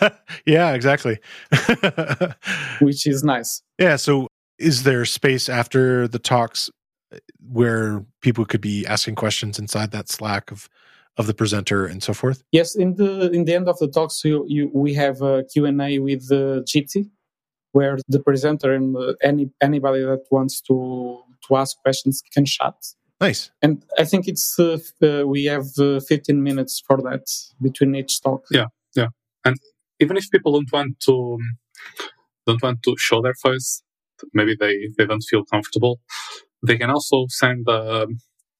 [0.46, 1.18] Yeah exactly.
[2.80, 3.62] Which is nice.
[3.78, 4.27] Yeah so
[4.58, 6.70] is there space after the talks
[7.12, 10.68] uh, where people could be asking questions inside that slack of
[11.16, 12.42] of the presenter and so forth?
[12.52, 15.98] Yes in the in the end of the talks you, you we have a q&a
[15.98, 17.10] with uh, Jitsi,
[17.72, 22.74] where the presenter and uh, any anybody that wants to to ask questions can chat.
[23.20, 23.50] Nice.
[23.62, 27.26] And i think it's uh, uh, we have uh, 15 minutes for that
[27.60, 28.44] between each talk.
[28.50, 29.08] Yeah yeah.
[29.44, 29.56] And
[30.00, 31.38] even if people don't want to
[32.46, 33.82] don't want to show their face
[34.34, 36.00] maybe they, they don't feel comfortable,
[36.66, 38.06] they can also send a,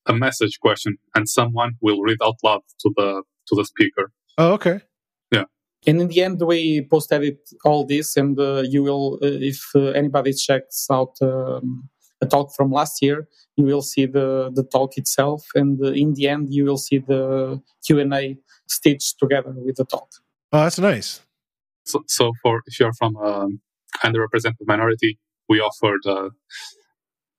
[0.06, 4.12] a message question and someone will read out loud to the to the speaker.
[4.36, 4.80] Oh, okay.
[5.32, 5.44] Yeah.
[5.86, 9.60] And in the end, we post edit all this, and uh, you will, uh, if
[9.74, 11.88] uh, anybody checks out um,
[12.20, 16.14] a talk from last year, you will see the the talk itself, and uh, in
[16.14, 20.08] the end, you will see the Q and A stitched together with the talk.
[20.52, 21.22] Oh, that's nice.
[21.84, 23.60] So, so for if you're from an
[24.04, 26.30] underrepresented minority, we offer the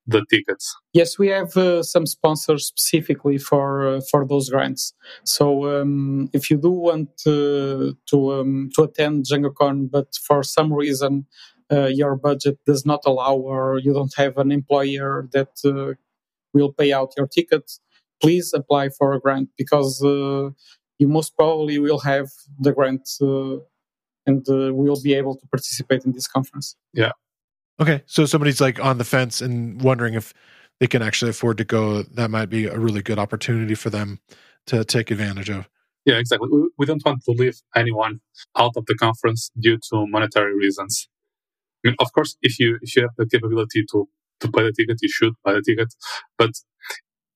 [0.10, 0.76] the tickets.
[0.94, 4.94] Yes, we have uh, some sponsors specifically for uh, for those grants.
[5.24, 10.74] So um, if you do want to to, um, to attend DjangoCon, but for some
[10.74, 11.28] reason
[11.72, 15.94] uh, your budget does not allow, or you don't have an employer that uh,
[16.54, 17.72] will pay out your ticket,
[18.22, 20.50] please apply for a grant because uh,
[20.98, 22.28] you most probably will have
[22.60, 23.58] the grant uh,
[24.26, 26.76] and will be able to participate in this conference.
[26.94, 27.12] Yeah,
[27.80, 30.34] Okay, so somebody's like on the fence and wondering if
[30.80, 32.04] they can actually afford to go.
[32.04, 34.20] That might be a really good opportunity for them
[34.68, 35.70] to take advantage of.
[36.06, 36.50] Yeah, exactly.
[36.78, 38.20] We, don't want to leave anyone
[38.58, 41.08] out of the conference due to monetary reasons.
[41.86, 44.08] I mean, of course, if you if you have the capability to
[44.42, 45.94] to buy the ticket, you should buy the ticket.
[46.38, 46.52] But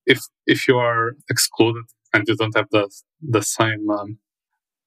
[0.06, 1.84] if if you are excluded
[2.14, 2.90] and you don't have the
[3.22, 4.18] the same um,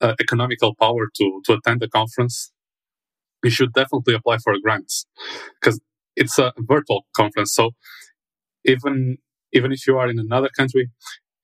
[0.01, 2.53] uh, economical power to to attend the conference,
[3.47, 5.07] you should definitely apply for grants
[5.57, 5.81] because
[6.17, 7.55] it's a virtual conference.
[7.55, 7.71] So
[8.65, 9.19] even
[9.53, 10.91] even if you are in another country,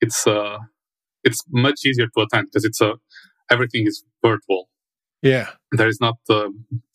[0.01, 0.57] it's uh,
[1.23, 2.91] it's much easier to attend because it's a
[3.49, 4.63] everything is virtual.
[5.21, 6.49] Yeah, there is not uh,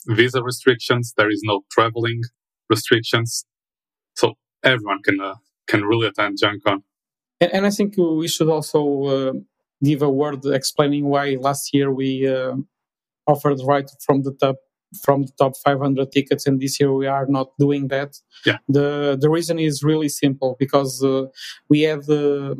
[0.07, 1.15] visa restrictions.
[1.17, 2.21] There is no traveling.
[2.71, 3.31] restrictions,
[4.21, 4.27] so
[4.63, 5.37] everyone can uh,
[5.71, 6.81] can really attend DjangoCon.
[7.41, 8.81] And, and, I think we should also
[9.15, 9.33] uh,
[9.89, 12.57] give a word explaining why last year we uh,
[13.33, 14.57] offered right from the top
[15.03, 18.17] from the top 500 tickets and this year we are not doing that.
[18.47, 18.59] Yeah.
[18.69, 21.27] The the reason is really simple because uh,
[21.69, 22.57] we have a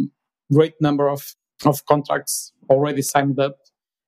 [0.53, 3.57] great number of of contracts already signed up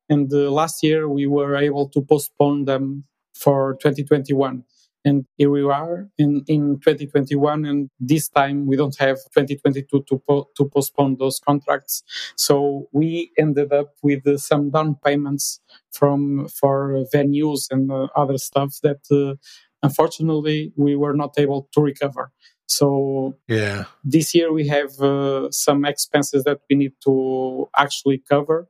[0.08, 3.04] and uh, last year we were able to postpone them
[3.34, 4.64] for 2021
[5.04, 10.22] and here we are in, in 2021 and this time we don't have 2022 to,
[10.28, 12.02] po- to postpone those contracts.
[12.36, 15.60] So we ended up with uh, some down payments
[15.92, 19.36] from for venues and uh, other stuff that uh,
[19.82, 22.30] unfortunately we were not able to recover.
[22.66, 23.86] So yeah.
[24.04, 28.68] this year we have uh, some expenses that we need to actually cover.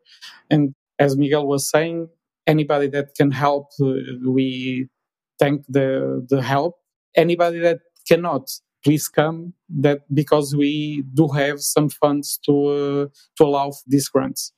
[0.49, 2.09] And as miguel was saying
[2.47, 4.89] anybody that can help uh, we
[5.41, 6.77] thank the the help.
[7.17, 8.51] Anybody that cannot,
[8.85, 9.55] please come.
[9.71, 13.07] That because we do have some funds to uh,
[13.39, 14.53] to allow these grants,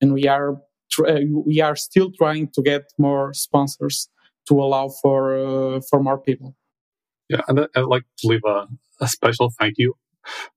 [0.00, 0.56] and we are
[0.92, 4.08] tr- uh, we are still trying to get more sponsors
[4.48, 6.56] to allow for uh, for more people.
[7.28, 8.66] Yeah, and I'd like to leave a,
[9.00, 9.94] a special thank you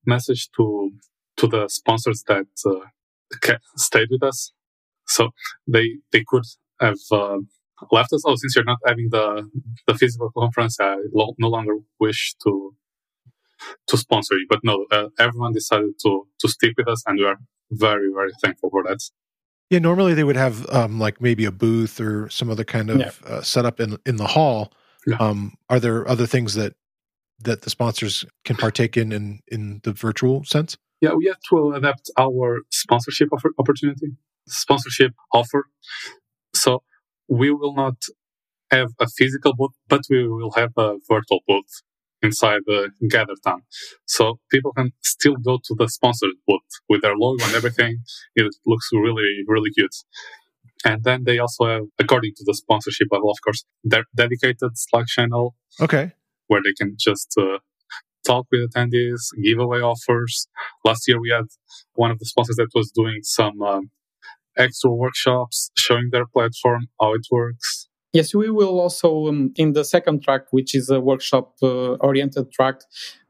[0.06, 0.92] message to
[1.38, 4.52] to the sponsors that uh, stayed with us.
[5.08, 5.30] So
[5.68, 6.46] they they could
[6.80, 7.40] have uh,
[7.92, 8.24] left us.
[8.26, 9.50] Oh, since you're not having the
[9.88, 12.76] the physical conference, I lo- no longer wish to
[13.88, 14.48] to sponsor you.
[14.50, 17.38] But no, uh, everyone decided to to stick with us, and we are
[17.72, 19.00] very very thankful for that.
[19.70, 23.00] Yeah, normally they would have um, like maybe a booth or some other kind of
[23.00, 23.12] yeah.
[23.26, 24.72] uh, setup in in the hall.
[25.08, 25.18] Yeah.
[25.18, 26.74] Um, are there other things that
[27.40, 30.78] that the sponsors can partake in in in the virtual sense?
[31.02, 34.16] Yeah, we have to adapt our sponsorship offer, opportunity,
[34.48, 35.66] sponsorship offer.
[36.54, 36.84] So
[37.28, 37.96] we will not
[38.72, 41.82] have a physical booth, but we will have a virtual booth
[42.22, 43.60] inside the GatherTown.
[44.06, 48.00] So people can still go to the sponsored booth with their logo and everything.
[48.36, 49.96] It looks really, really cute.
[50.84, 55.08] And then they also have, according to the sponsorship level, of course, their dedicated Slack
[55.08, 55.56] channel.
[55.82, 56.12] Okay.
[56.48, 57.58] Where they can just uh,
[58.26, 60.48] talk with attendees, give away offers.
[60.84, 61.46] Last year we had
[61.94, 63.90] one of the sponsors that was doing some um,
[64.58, 67.88] extra workshops showing their platform, how it works.
[68.14, 72.50] Yes, we will also, um, in the second track, which is a workshop uh, oriented
[72.50, 72.76] track,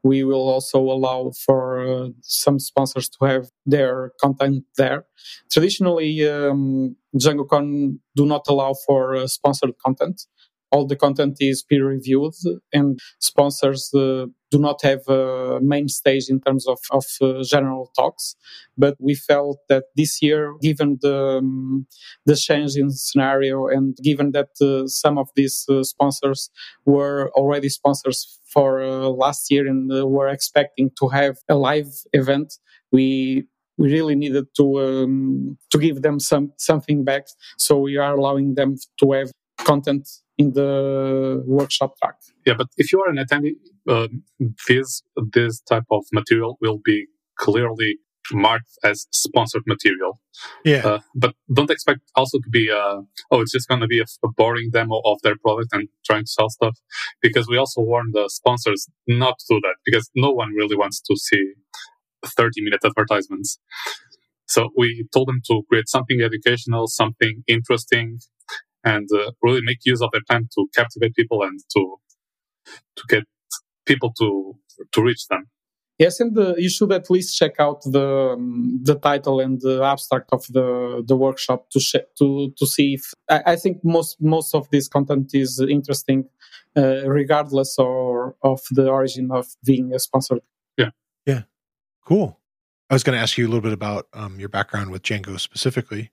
[0.04, 5.04] we will also allow for uh, some sponsors to have their content there.
[5.50, 10.22] Traditionally, um, DjangoCon do not allow for uh, sponsored content
[10.70, 12.34] all the content is peer reviewed
[12.72, 17.90] and sponsors uh, do not have a main stage in terms of, of uh, general
[17.96, 18.36] talks.
[18.78, 21.86] But we felt that this year given the um,
[22.26, 26.50] the change in scenario and given that uh, some of these uh, sponsors
[26.84, 31.90] were already sponsors for uh, last year and uh, were expecting to have a live
[32.12, 32.54] event
[32.92, 33.44] we
[33.78, 37.24] we really needed to um, to give them some something back.
[37.58, 40.08] So we are allowing them to have content
[40.38, 42.16] in the workshop track.
[42.46, 43.56] Yeah, but if you are an attendee,
[43.88, 44.08] uh,
[44.68, 47.06] this this type of material will be
[47.38, 47.98] clearly
[48.32, 50.20] marked as sponsored material.
[50.64, 50.86] Yeah.
[50.86, 54.04] Uh, but don't expect also to be, uh, oh, it's just going to be a,
[54.24, 56.76] a, boring demo of their product and trying to sell stuff.
[57.22, 61.00] Because we also warn the sponsors not to do that because no one really wants
[61.02, 61.52] to see
[62.24, 63.58] 30 minute advertisements.
[64.48, 68.20] So we told them to create something educational, something interesting,
[68.86, 71.96] and uh, really make use of their time to captivate people and to
[72.96, 73.24] to get
[73.84, 74.56] people to
[74.92, 75.46] to reach them.
[75.98, 79.82] Yes, and the, you should at least check out the um, the title and the
[79.82, 84.20] abstract of the the workshop to sh- to to see if I, I, think most
[84.20, 86.28] most of this content is interesting,
[86.76, 90.36] uh, regardless or of the origin of being a sponsor.
[90.76, 90.90] Yeah,
[91.24, 91.42] yeah,
[92.04, 92.38] cool.
[92.90, 95.40] I was going to ask you a little bit about um, your background with Django
[95.40, 96.12] specifically.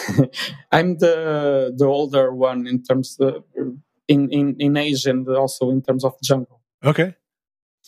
[0.72, 3.44] I'm the the older one in terms of,
[4.08, 6.58] in, in in Asia and also in terms of Django.
[6.84, 7.14] Okay.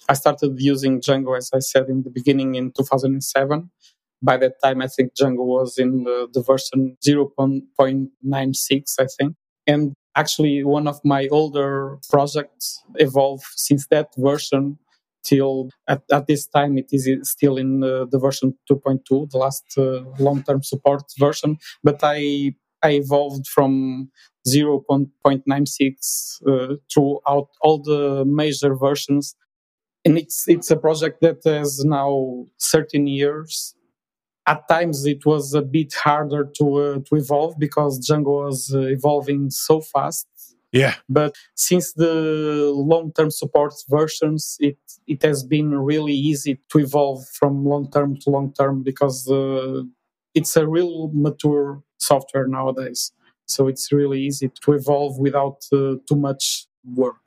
[0.08, 3.70] I started using Django as I said in the beginning in 2007.
[4.22, 9.36] By that time, I think Django was in the, the version 0.96, I think.
[9.66, 14.78] And actually, one of my older projects evolved since that version
[15.24, 19.64] till at, at this time it is still in uh, the version 2.2 the last
[19.76, 21.56] uh, long-term support version.
[21.82, 24.10] But i i evolved from
[24.46, 29.34] 0.96 uh, throughout all the major versions.
[30.04, 33.74] And it's it's a project that has now 13 years.
[34.46, 38.80] At times it was a bit harder to uh, to evolve because django was uh,
[38.80, 40.28] evolving so fast
[40.74, 40.96] Yeah.
[41.08, 47.64] But since the long-term support versions, it it has been really easy to evolve from
[47.64, 49.82] long-term to long-term because uh,
[50.34, 53.12] it's a real mature software nowadays.
[53.46, 57.22] So it's really easy to evolve without uh, too much work.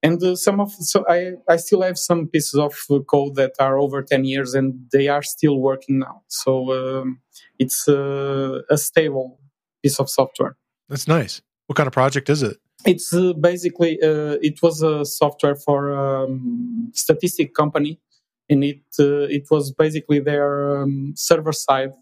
[0.00, 2.74] And uh, some of so I I still have some pieces of
[3.08, 6.22] code that are over ten years and they are still working now.
[6.28, 7.20] So um,
[7.58, 9.40] it's uh, a stable
[9.82, 10.56] piece of software.
[10.88, 11.42] That's nice.
[11.66, 12.58] What kind of project is it?
[12.86, 17.98] It's uh, basically uh, it was a software for um, statistic company,
[18.50, 21.92] and it uh, it was basically their um, server side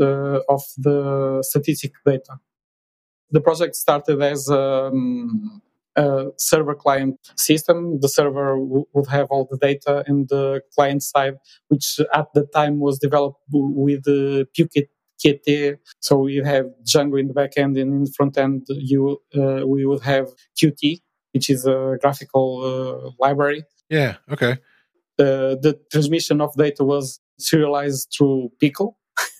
[0.00, 2.38] of the statistic data.
[3.30, 5.62] The project started as um,
[5.96, 8.00] a server client system.
[8.00, 11.34] The server w- would have all the data, and the client side,
[11.68, 14.44] which at the time was developed with uh,
[15.24, 15.78] Qt.
[16.00, 19.86] So we have Django in the backend, and in the front end, you uh, we
[19.86, 20.28] would have
[20.60, 21.00] Qt,
[21.32, 23.64] which is a graphical uh, library.
[23.88, 24.16] Yeah.
[24.30, 24.52] Okay.
[25.18, 28.96] Uh, the transmission of data was serialized through Pickle.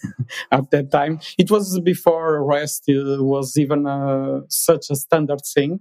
[0.52, 5.80] at that time, it was before REST uh, was even uh, such a standard thing.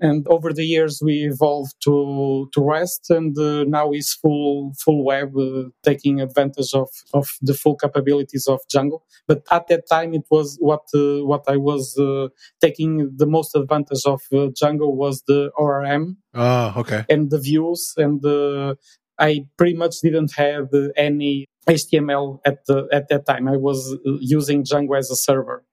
[0.00, 5.04] And over the years, we evolved to, to REST, and uh, now is full full
[5.04, 9.00] web, uh, taking advantage of, of the full capabilities of Django.
[9.28, 12.28] But at that time, it was what uh, what I was uh,
[12.60, 16.16] taking the most advantage of uh, Django was the ORM.
[16.34, 17.04] Oh, okay.
[17.08, 18.74] And the views, and uh,
[19.18, 23.48] I pretty much didn't have any HTML at the, at that time.
[23.48, 25.64] I was using Django as a server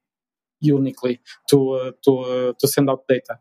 [0.60, 1.20] uniquely
[1.50, 3.40] to to to send out data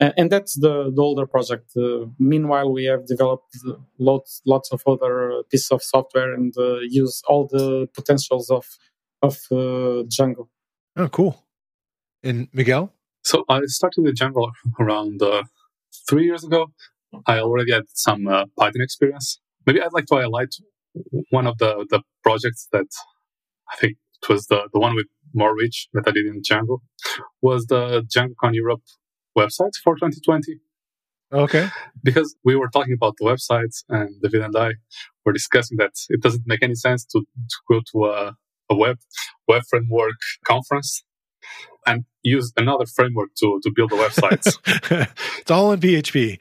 [0.00, 1.76] and that's the, the older project.
[1.76, 3.56] Uh, meanwhile, we have developed
[3.98, 8.66] lots lots of other pieces of software and uh, use all the potentials of
[9.22, 10.48] of uh, Django.
[10.96, 11.44] Oh, cool!
[12.22, 12.92] And Miguel,
[13.24, 15.42] so I started with Django around uh,
[16.08, 16.72] three years ago.
[17.26, 19.40] I already had some uh, Python experience.
[19.66, 20.54] Maybe I'd like to highlight
[21.30, 22.90] one of the the projects that
[23.72, 26.78] I think it was the the one with more reach that I did in Django
[27.42, 28.82] was the DjangoCon Europe
[29.36, 30.60] websites for 2020.
[31.32, 31.68] Okay.
[32.02, 34.72] Because we were talking about the websites, and David and I
[35.24, 38.36] were discussing that it doesn't make any sense to, to go to a,
[38.70, 38.98] a web
[39.46, 40.16] web framework
[40.46, 41.02] conference
[41.86, 45.08] and use another framework to, to build the websites.
[45.40, 46.38] it's all in PHP.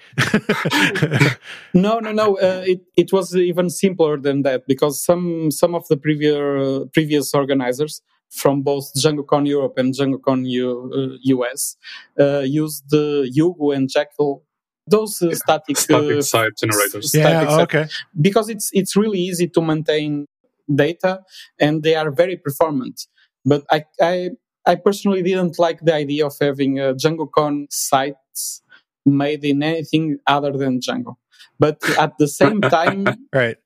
[1.74, 2.36] no, no, no.
[2.38, 7.34] Uh, it, it was even simpler than that because some some of the previous previous
[7.34, 11.78] organizers from both DjangoCon Europe and DjangoCon U, uh, US
[12.20, 14.44] uh, use the Hugo and Jekyll
[14.88, 17.14] those uh, static, static site generators.
[17.14, 17.88] Yeah, okay.
[18.20, 20.26] Because it's it's really easy to maintain
[20.74, 21.24] data
[21.60, 23.08] and they are very performant.
[23.46, 24.30] But I I,
[24.66, 28.62] I personally didn't like the idea of having a DjangoCon sites
[29.06, 31.16] made in anything other than Django.
[31.60, 33.58] But at the same time, right.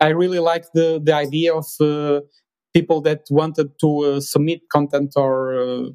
[0.00, 2.20] I really like the the idea of uh,
[2.74, 5.88] people that wanted to uh, submit content or uh,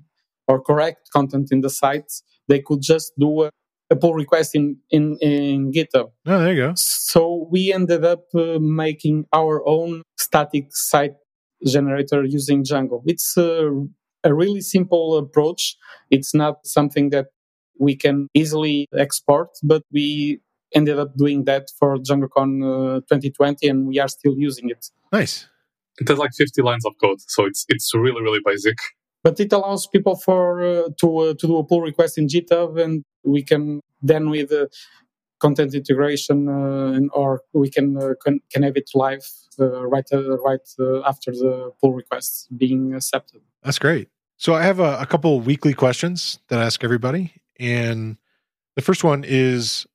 [0.49, 2.11] or correct content in the site,
[2.47, 3.51] they could just do a,
[3.91, 6.09] a pull request in, in, in GitHub.
[6.25, 6.73] Oh, there you go.
[6.75, 11.13] So we ended up uh, making our own static site
[11.63, 13.03] generator using Django.
[13.05, 13.69] It's a,
[14.23, 15.77] a really simple approach.
[16.09, 17.27] It's not something that
[17.79, 20.41] we can easily export, but we
[20.73, 24.87] ended up doing that for DjangoCon uh, 2020 and we are still using it.
[25.11, 25.47] Nice
[25.99, 28.77] it has like 50 lines of code so it's it's really really basic.
[29.21, 32.81] But it allows people for uh, to uh, to do a pull request in github
[32.81, 34.67] and we can then with uh,
[35.39, 39.25] content integration uh, and or we can uh, can, can have it live
[39.59, 40.67] uh, right right
[41.05, 43.41] after the pull request being accepted.
[43.63, 44.09] That's great.
[44.37, 48.17] So i have a, a couple weekly questions that i ask everybody and
[48.77, 49.85] the first one is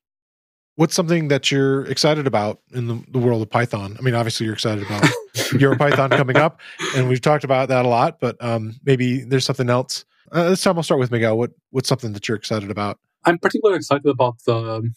[0.76, 3.96] what's something that you're excited about in the, the world of python?
[3.98, 6.61] I mean obviously you're excited about EuroPython coming up,
[6.97, 8.20] and we've talked about that a lot.
[8.20, 10.05] But um, maybe there's something else.
[10.32, 11.37] Uh, this time, I'll start with Miguel.
[11.37, 12.99] What what's something that you're excited about?
[13.24, 14.91] I'm particularly excited about the.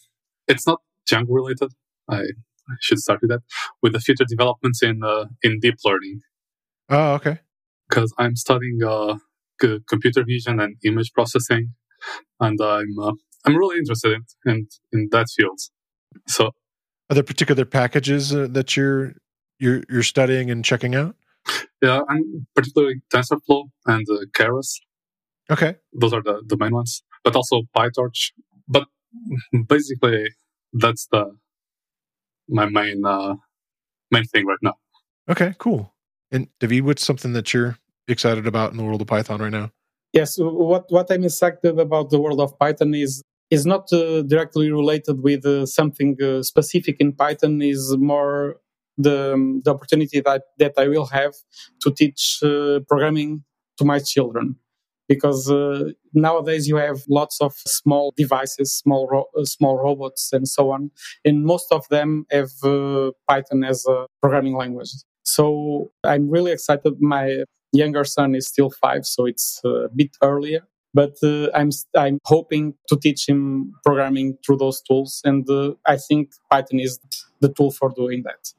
[0.46, 1.72] It's not Django related.
[2.08, 3.40] I, I should start with that.
[3.82, 6.20] With the future developments in uh, in deep learning.
[6.88, 7.38] Oh, okay.
[7.88, 9.16] Because I'm studying uh,
[9.60, 11.74] c- computer vision and image processing,
[12.40, 13.12] and I'm uh,
[13.44, 14.12] I'm really interested
[14.44, 15.58] in, in in that field.
[16.26, 16.52] So,
[17.10, 19.14] are there particular packages uh, that you're
[19.58, 21.16] you're you're studying and checking out?
[21.82, 24.80] Yeah, I'm particularly TensorFlow and uh, Keras.
[25.50, 28.32] Okay, those are the, the main ones, but also PyTorch.
[28.66, 28.86] But
[29.66, 30.28] basically,
[30.72, 31.36] that's the
[32.48, 33.36] my main uh,
[34.10, 34.74] main thing right now.
[35.28, 35.94] Okay, cool.
[36.30, 39.70] And David, what's something that you're excited about in the world of Python right now?
[40.12, 44.70] Yes, what what I'm excited about the world of Python is is not uh, directly
[44.70, 47.62] related with uh, something uh, specific in Python.
[47.62, 48.56] Is more
[48.98, 51.34] the the opportunity that that I will have
[51.82, 53.44] to teach uh, programming
[53.78, 54.56] to my children
[55.08, 60.46] because uh, nowadays you have lots of small devices, small ro- uh, small robots, and
[60.46, 60.90] so on,
[61.24, 64.90] and most of them have uh, Python as a programming language.
[65.24, 66.94] So I'm really excited.
[67.00, 70.60] My younger son is still five, so it's a bit earlier.
[70.94, 75.96] But uh, I'm I'm hoping to teach him programming through those tools, and uh, I
[75.96, 76.98] think Python is
[77.40, 78.52] the tool for doing that.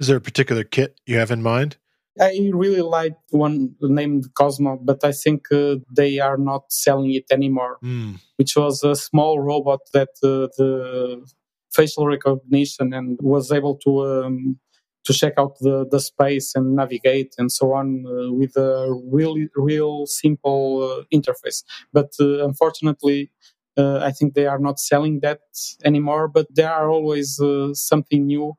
[0.00, 1.76] Is there a particular kit you have in mind?
[2.20, 7.24] I really like one named Cozmo, but I think uh, they are not selling it
[7.30, 7.78] anymore.
[7.84, 8.20] Mm.
[8.36, 11.26] Which was a small robot that uh, the
[11.72, 14.58] facial recognition and was able to um,
[15.04, 19.48] to check out the, the space and navigate and so on uh, with a really
[19.54, 21.62] real simple uh, interface.
[21.92, 23.30] But uh, unfortunately,
[23.76, 25.40] uh, I think they are not selling that
[25.84, 28.54] anymore, but there are always uh, something new.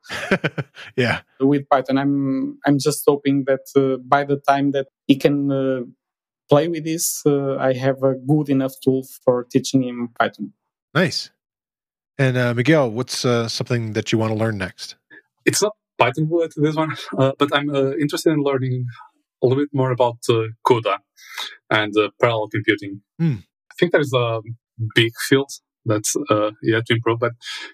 [0.96, 5.52] yeah, with Python, I'm I'm just hoping that uh, by the time that he can
[5.52, 5.82] uh,
[6.50, 10.54] play with this, uh, I have a good enough tool for teaching him Python.
[10.94, 11.32] Nice.
[12.20, 14.96] And uh, Miguel, what's something that you want to learn next?
[15.46, 18.86] It's not Python related this one, but I'm interested in learning
[19.44, 20.18] a little bit more about
[20.66, 20.98] CUDA
[21.70, 23.02] and parallel computing.
[23.22, 23.44] Mm.
[23.44, 24.42] I think there's a
[24.96, 25.50] big field
[25.86, 27.20] that's uh, yet to improve.
[27.20, 27.34] But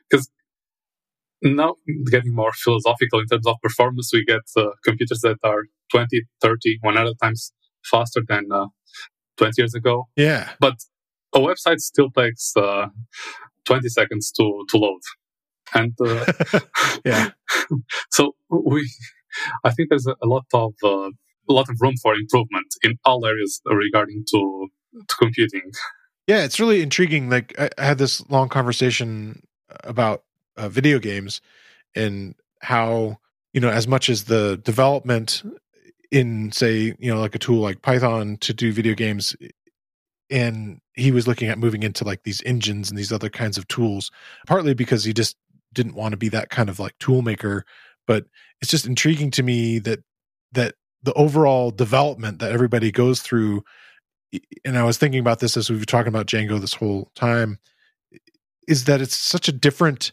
[0.09, 0.29] because
[1.41, 1.75] now
[2.09, 6.77] getting more philosophical in terms of performance, we get uh, computers that are 20, 30,
[6.81, 7.51] 100 times
[7.83, 8.67] faster than uh,
[9.37, 10.07] 20 years ago.
[10.15, 10.49] Yeah.
[10.59, 10.75] But
[11.33, 12.87] a website still takes uh,
[13.65, 15.01] 20 seconds to, to load.
[15.73, 16.25] And uh,
[17.05, 17.29] yeah.
[18.11, 18.89] so we,
[19.63, 21.09] I think there's a, a lot of uh,
[21.49, 24.67] a lot of room for improvement in all areas regarding to,
[25.07, 25.71] to computing.
[26.27, 27.29] Yeah, it's really intriguing.
[27.29, 29.43] Like I, I had this long conversation
[29.83, 30.23] about
[30.57, 31.41] uh, video games
[31.95, 33.17] and how
[33.53, 35.43] you know as much as the development
[36.11, 39.35] in say you know like a tool like Python to do video games,
[40.29, 43.67] and he was looking at moving into like these engines and these other kinds of
[43.67, 44.09] tools,
[44.47, 45.35] partly because he just
[45.73, 47.65] didn't want to be that kind of like tool maker.
[48.07, 48.25] But
[48.61, 49.99] it's just intriguing to me that
[50.53, 53.63] that the overall development that everybody goes through
[54.65, 57.59] and I was thinking about this as we were talking about Django this whole time,
[58.67, 60.11] is that it's such a different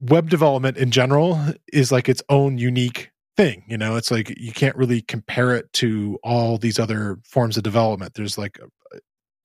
[0.00, 1.38] web development in general
[1.72, 3.64] is like its own unique thing.
[3.68, 7.62] You know, it's like you can't really compare it to all these other forms of
[7.62, 8.14] development.
[8.14, 8.58] There's like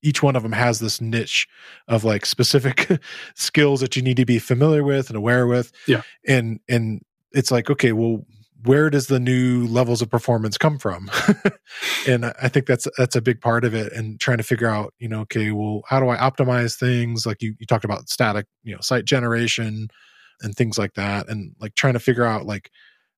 [0.02, 1.48] each one of them has this niche
[1.88, 2.88] of like specific
[3.34, 5.72] skills that you need to be familiar with and aware with.
[5.86, 6.02] Yeah.
[6.26, 7.02] And and
[7.32, 8.24] it's like, okay, well,
[8.66, 11.10] where does the new levels of performance come from?
[12.08, 14.94] And i think that's that's a big part of it and trying to figure out
[14.98, 17.26] you know okay well how do i optimize things?
[17.26, 19.88] Like you, you talked about static you know site generation
[20.40, 22.70] and things like that and like trying to figure out like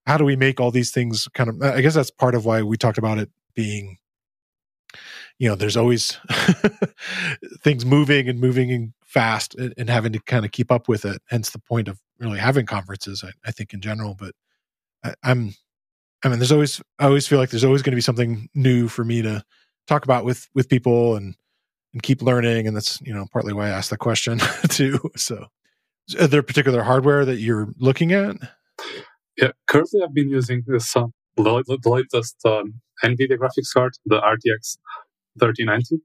[0.07, 2.63] how do we make all these things kind of i guess that's part of why
[2.63, 3.99] we talked about it being
[5.39, 6.19] you know there's always
[7.63, 11.21] things moving and moving fast and, and, having to kind of keep up with it
[11.29, 14.35] hence the point of really having conferences I, I think in general but
[15.05, 15.55] I, am
[16.25, 18.89] I mean, there's always I always feel like there's always going to be something new
[18.89, 19.45] for me to
[19.87, 21.37] talk about with with people and
[21.93, 24.39] and keep learning, and that's you know partly why I asked the question
[24.69, 24.99] too.
[25.17, 25.47] So,
[26.09, 28.37] is there particular hardware that you're looking at?
[29.37, 34.21] Yeah, currently I've been using this uh, the, the latest um, NVIDIA graphics card, the
[34.21, 34.79] RTX
[35.39, 35.99] 3090.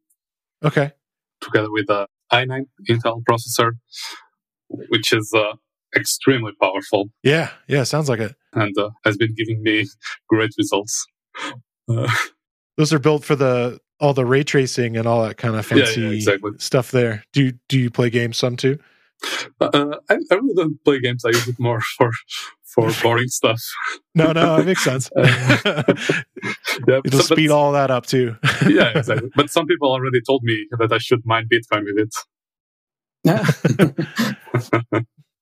[0.63, 0.91] Okay.
[1.41, 3.71] Together with the i9 Intel processor,
[4.67, 5.53] which is uh,
[5.95, 7.09] extremely powerful.
[7.23, 8.35] Yeah, yeah, sounds like it.
[8.55, 9.85] And uh, has been giving me
[10.29, 11.05] great results.
[11.89, 12.07] Uh,
[12.77, 16.01] Those are built for the all the ray tracing and all that kind of fancy
[16.01, 16.51] yeah, yeah, exactly.
[16.57, 16.91] stuff.
[16.91, 17.23] There.
[17.33, 18.79] Do you do you play games some too?
[19.61, 21.23] Uh, I, I really don't play games.
[21.23, 22.11] I use it more for
[22.63, 23.61] for boring stuff.
[24.15, 25.09] no, no, it makes sense.
[25.15, 25.83] yeah,
[27.05, 28.35] It'll so, speed all that up too.
[28.67, 29.29] yeah, exactly.
[29.35, 32.15] But some people already told me that I should mine Bitcoin with it.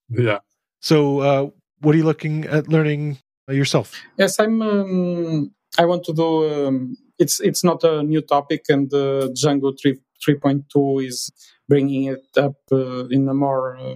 [0.09, 0.39] Yeah.
[0.81, 1.49] So, uh,
[1.81, 3.17] what are you looking at learning
[3.49, 4.01] yourself?
[4.17, 4.61] Yes, I'm.
[4.61, 6.67] Um, I want to do.
[6.67, 11.31] Um, it's it's not a new topic, and uh, Django 3, 3.2 is
[11.67, 13.95] bringing it up uh, in a more uh,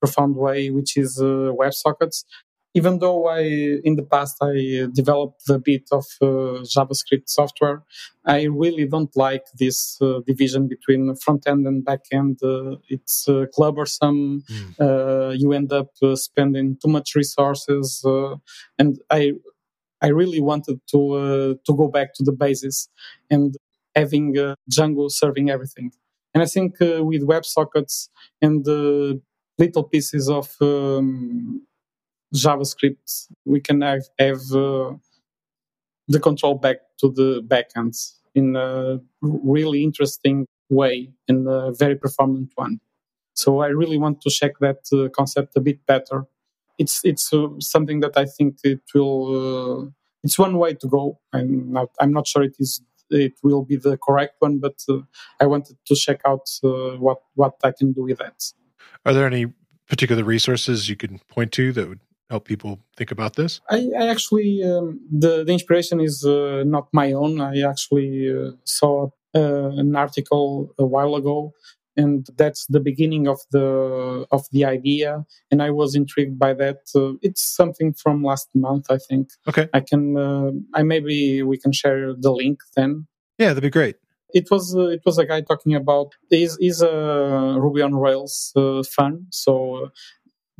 [0.00, 2.24] profound way, which is uh, WebSockets
[2.74, 3.42] even though I,
[3.84, 7.82] in the past, I developed a bit of uh, JavaScript software,
[8.24, 12.38] I really don't like this uh, division between front end and back end.
[12.42, 14.42] Uh, it's uh, cumbersome.
[14.78, 15.38] Mm.
[15.40, 18.36] you end up uh, spending too much resources, uh,
[18.78, 19.32] and I,
[20.00, 22.88] I really wanted to to go back to the basis.
[23.30, 23.56] And
[23.94, 25.92] having uh, Django serving everything.
[26.34, 28.08] And I think uh, with WebSockets
[28.40, 29.20] and the
[29.58, 31.66] little pieces of um,
[32.34, 34.92] JavaScript, we can have, have uh,
[36.08, 42.50] the control back to the backends in a really interesting way and a very performant
[42.54, 42.80] one.
[43.34, 46.26] So I really want to check that uh, concept a bit better.
[46.78, 49.84] It's it's uh, something that I think it will.
[49.84, 49.90] Uh,
[50.22, 51.18] it's one way to go.
[51.32, 51.88] I'm not.
[52.00, 52.82] I'm not sure it is.
[53.10, 55.00] It will be the correct one, but uh,
[55.38, 58.42] I wanted to check out uh, what what I can do with that.
[59.04, 59.46] Are there any
[59.88, 62.00] particular resources you can point to that would
[62.32, 63.60] help people think about this?
[63.76, 64.86] I, I actually um,
[65.22, 67.32] the the inspiration is uh, not my own.
[67.40, 68.94] I actually uh, saw
[69.34, 70.44] uh, an article
[70.84, 71.38] a while ago,
[72.02, 73.68] and that's the beginning of the
[74.36, 75.10] of the idea.
[75.50, 76.80] And I was intrigued by that.
[76.94, 79.24] Uh, it's something from last month, I think.
[79.50, 80.02] Okay, I can.
[80.16, 82.90] Uh, I maybe we can share the link then.
[83.38, 83.96] Yeah, that'd be great
[84.34, 86.94] it was uh, it was a guy talking about is is a
[87.62, 89.26] Ruby on Rails uh, fan.
[89.30, 89.90] So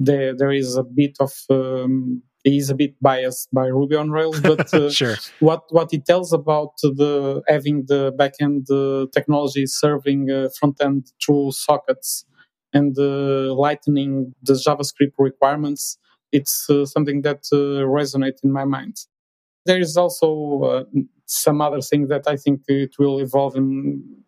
[0.04, 4.40] there there is a bit of um, he's a bit biased by Ruby on Rails,
[4.40, 5.16] but uh, sure.
[5.40, 11.12] what what he tells about the having the backend uh, technology serving uh, front end
[11.24, 12.24] through sockets
[12.72, 15.98] and uh, lightening the JavaScript requirements,
[16.32, 18.96] it's uh, something that uh, resonates in my mind.
[19.66, 20.86] There is also
[21.26, 24.21] some other thing that I think it will evolve in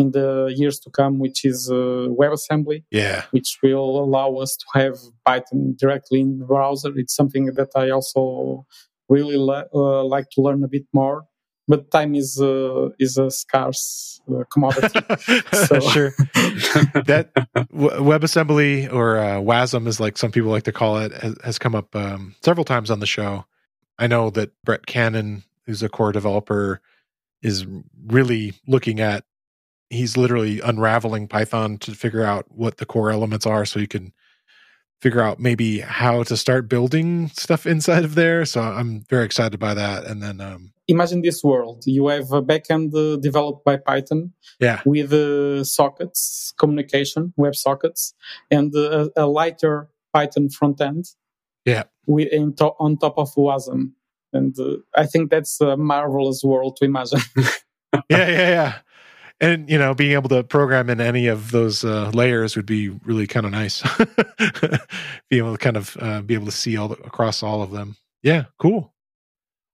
[0.00, 2.84] in the years to come, which is uh, WebAssembly.
[2.90, 3.24] Yeah.
[3.30, 6.92] Which will allow us to have Python directly in the browser.
[6.96, 8.66] It's something that I also
[9.08, 11.26] really le- uh, like to learn a bit more.
[11.68, 14.98] But time is uh, is a scarce uh, commodity.
[15.92, 16.12] sure.
[17.04, 17.30] that
[17.70, 21.58] w- WebAssembly or uh, WASM, as like some people like to call it, has, has
[21.58, 23.44] come up um, several times on the show.
[24.00, 26.80] I know that Brett Cannon, who's a core developer,
[27.42, 27.66] is
[28.06, 29.24] really looking at
[29.90, 34.12] he's literally unraveling Python to figure out what the core elements are so you can
[35.02, 38.44] figure out maybe how to start building stuff inside of there.
[38.44, 40.04] So I'm very excited by that.
[40.04, 44.80] And then um, imagine this world: you have a backend uh, developed by Python, yeah,
[44.86, 48.14] with uh, sockets, communication, web sockets,
[48.50, 51.06] and uh, a lighter Python front end,
[51.64, 53.92] yeah, with to- on top of WASM.
[54.32, 57.18] And uh, I think that's a marvelous world to imagine.
[58.08, 58.74] yeah, yeah, yeah
[59.40, 62.88] and you know being able to program in any of those uh, layers would be
[62.88, 63.82] really kind of nice.
[65.30, 67.70] Be able to kind of uh, be able to see all the, across all of
[67.70, 67.96] them.
[68.22, 68.92] Yeah cool.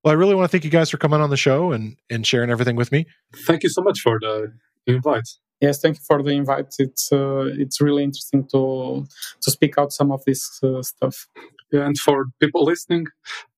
[0.04, 2.26] Well i really want to thank you guys for coming on the show and and
[2.26, 3.06] sharing everything with me.
[3.46, 4.52] Thank you so much for the
[4.86, 5.28] invite
[5.60, 9.06] yes thank you for the invite it's uh, it's really interesting to
[9.40, 11.28] to speak out some of this uh, stuff
[11.72, 13.06] and for people listening,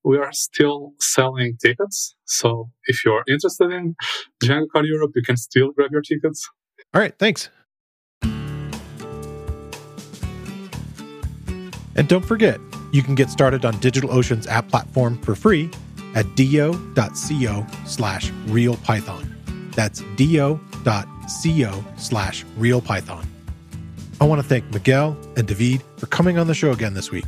[0.03, 2.15] we are still selling tickets.
[2.25, 3.95] So if you're interested in
[4.43, 6.49] DjangoCon Europe, you can still grab your tickets.
[6.93, 7.49] All right, thanks.
[11.95, 12.59] And don't forget,
[12.91, 15.69] you can get started on DigitalOcean's app platform for free
[16.15, 19.73] at do.co slash realpython.
[19.75, 23.25] That's do.co slash realpython.
[24.21, 27.25] I want to thank Miguel and David for coming on the show again this week.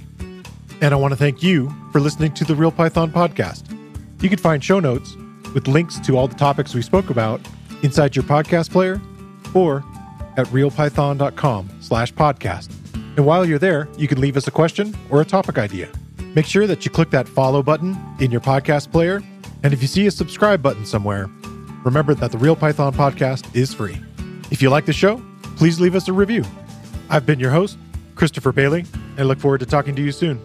[0.81, 3.69] And I want to thank you for listening to the Real Python podcast.
[4.21, 5.15] You can find show notes
[5.53, 7.39] with links to all the topics we spoke about
[7.83, 8.99] inside your podcast player
[9.53, 9.83] or
[10.37, 12.71] at realpython.com slash podcast.
[13.15, 15.89] And while you're there, you can leave us a question or a topic idea.
[16.33, 19.21] Make sure that you click that follow button in your podcast player.
[19.63, 21.29] And if you see a subscribe button somewhere,
[21.83, 23.97] remember that the Real Python podcast is free.
[24.49, 25.21] If you like the show,
[25.57, 26.43] please leave us a review.
[27.09, 27.77] I've been your host,
[28.15, 28.85] Christopher Bailey,
[29.17, 30.39] and look forward to talking to you soon.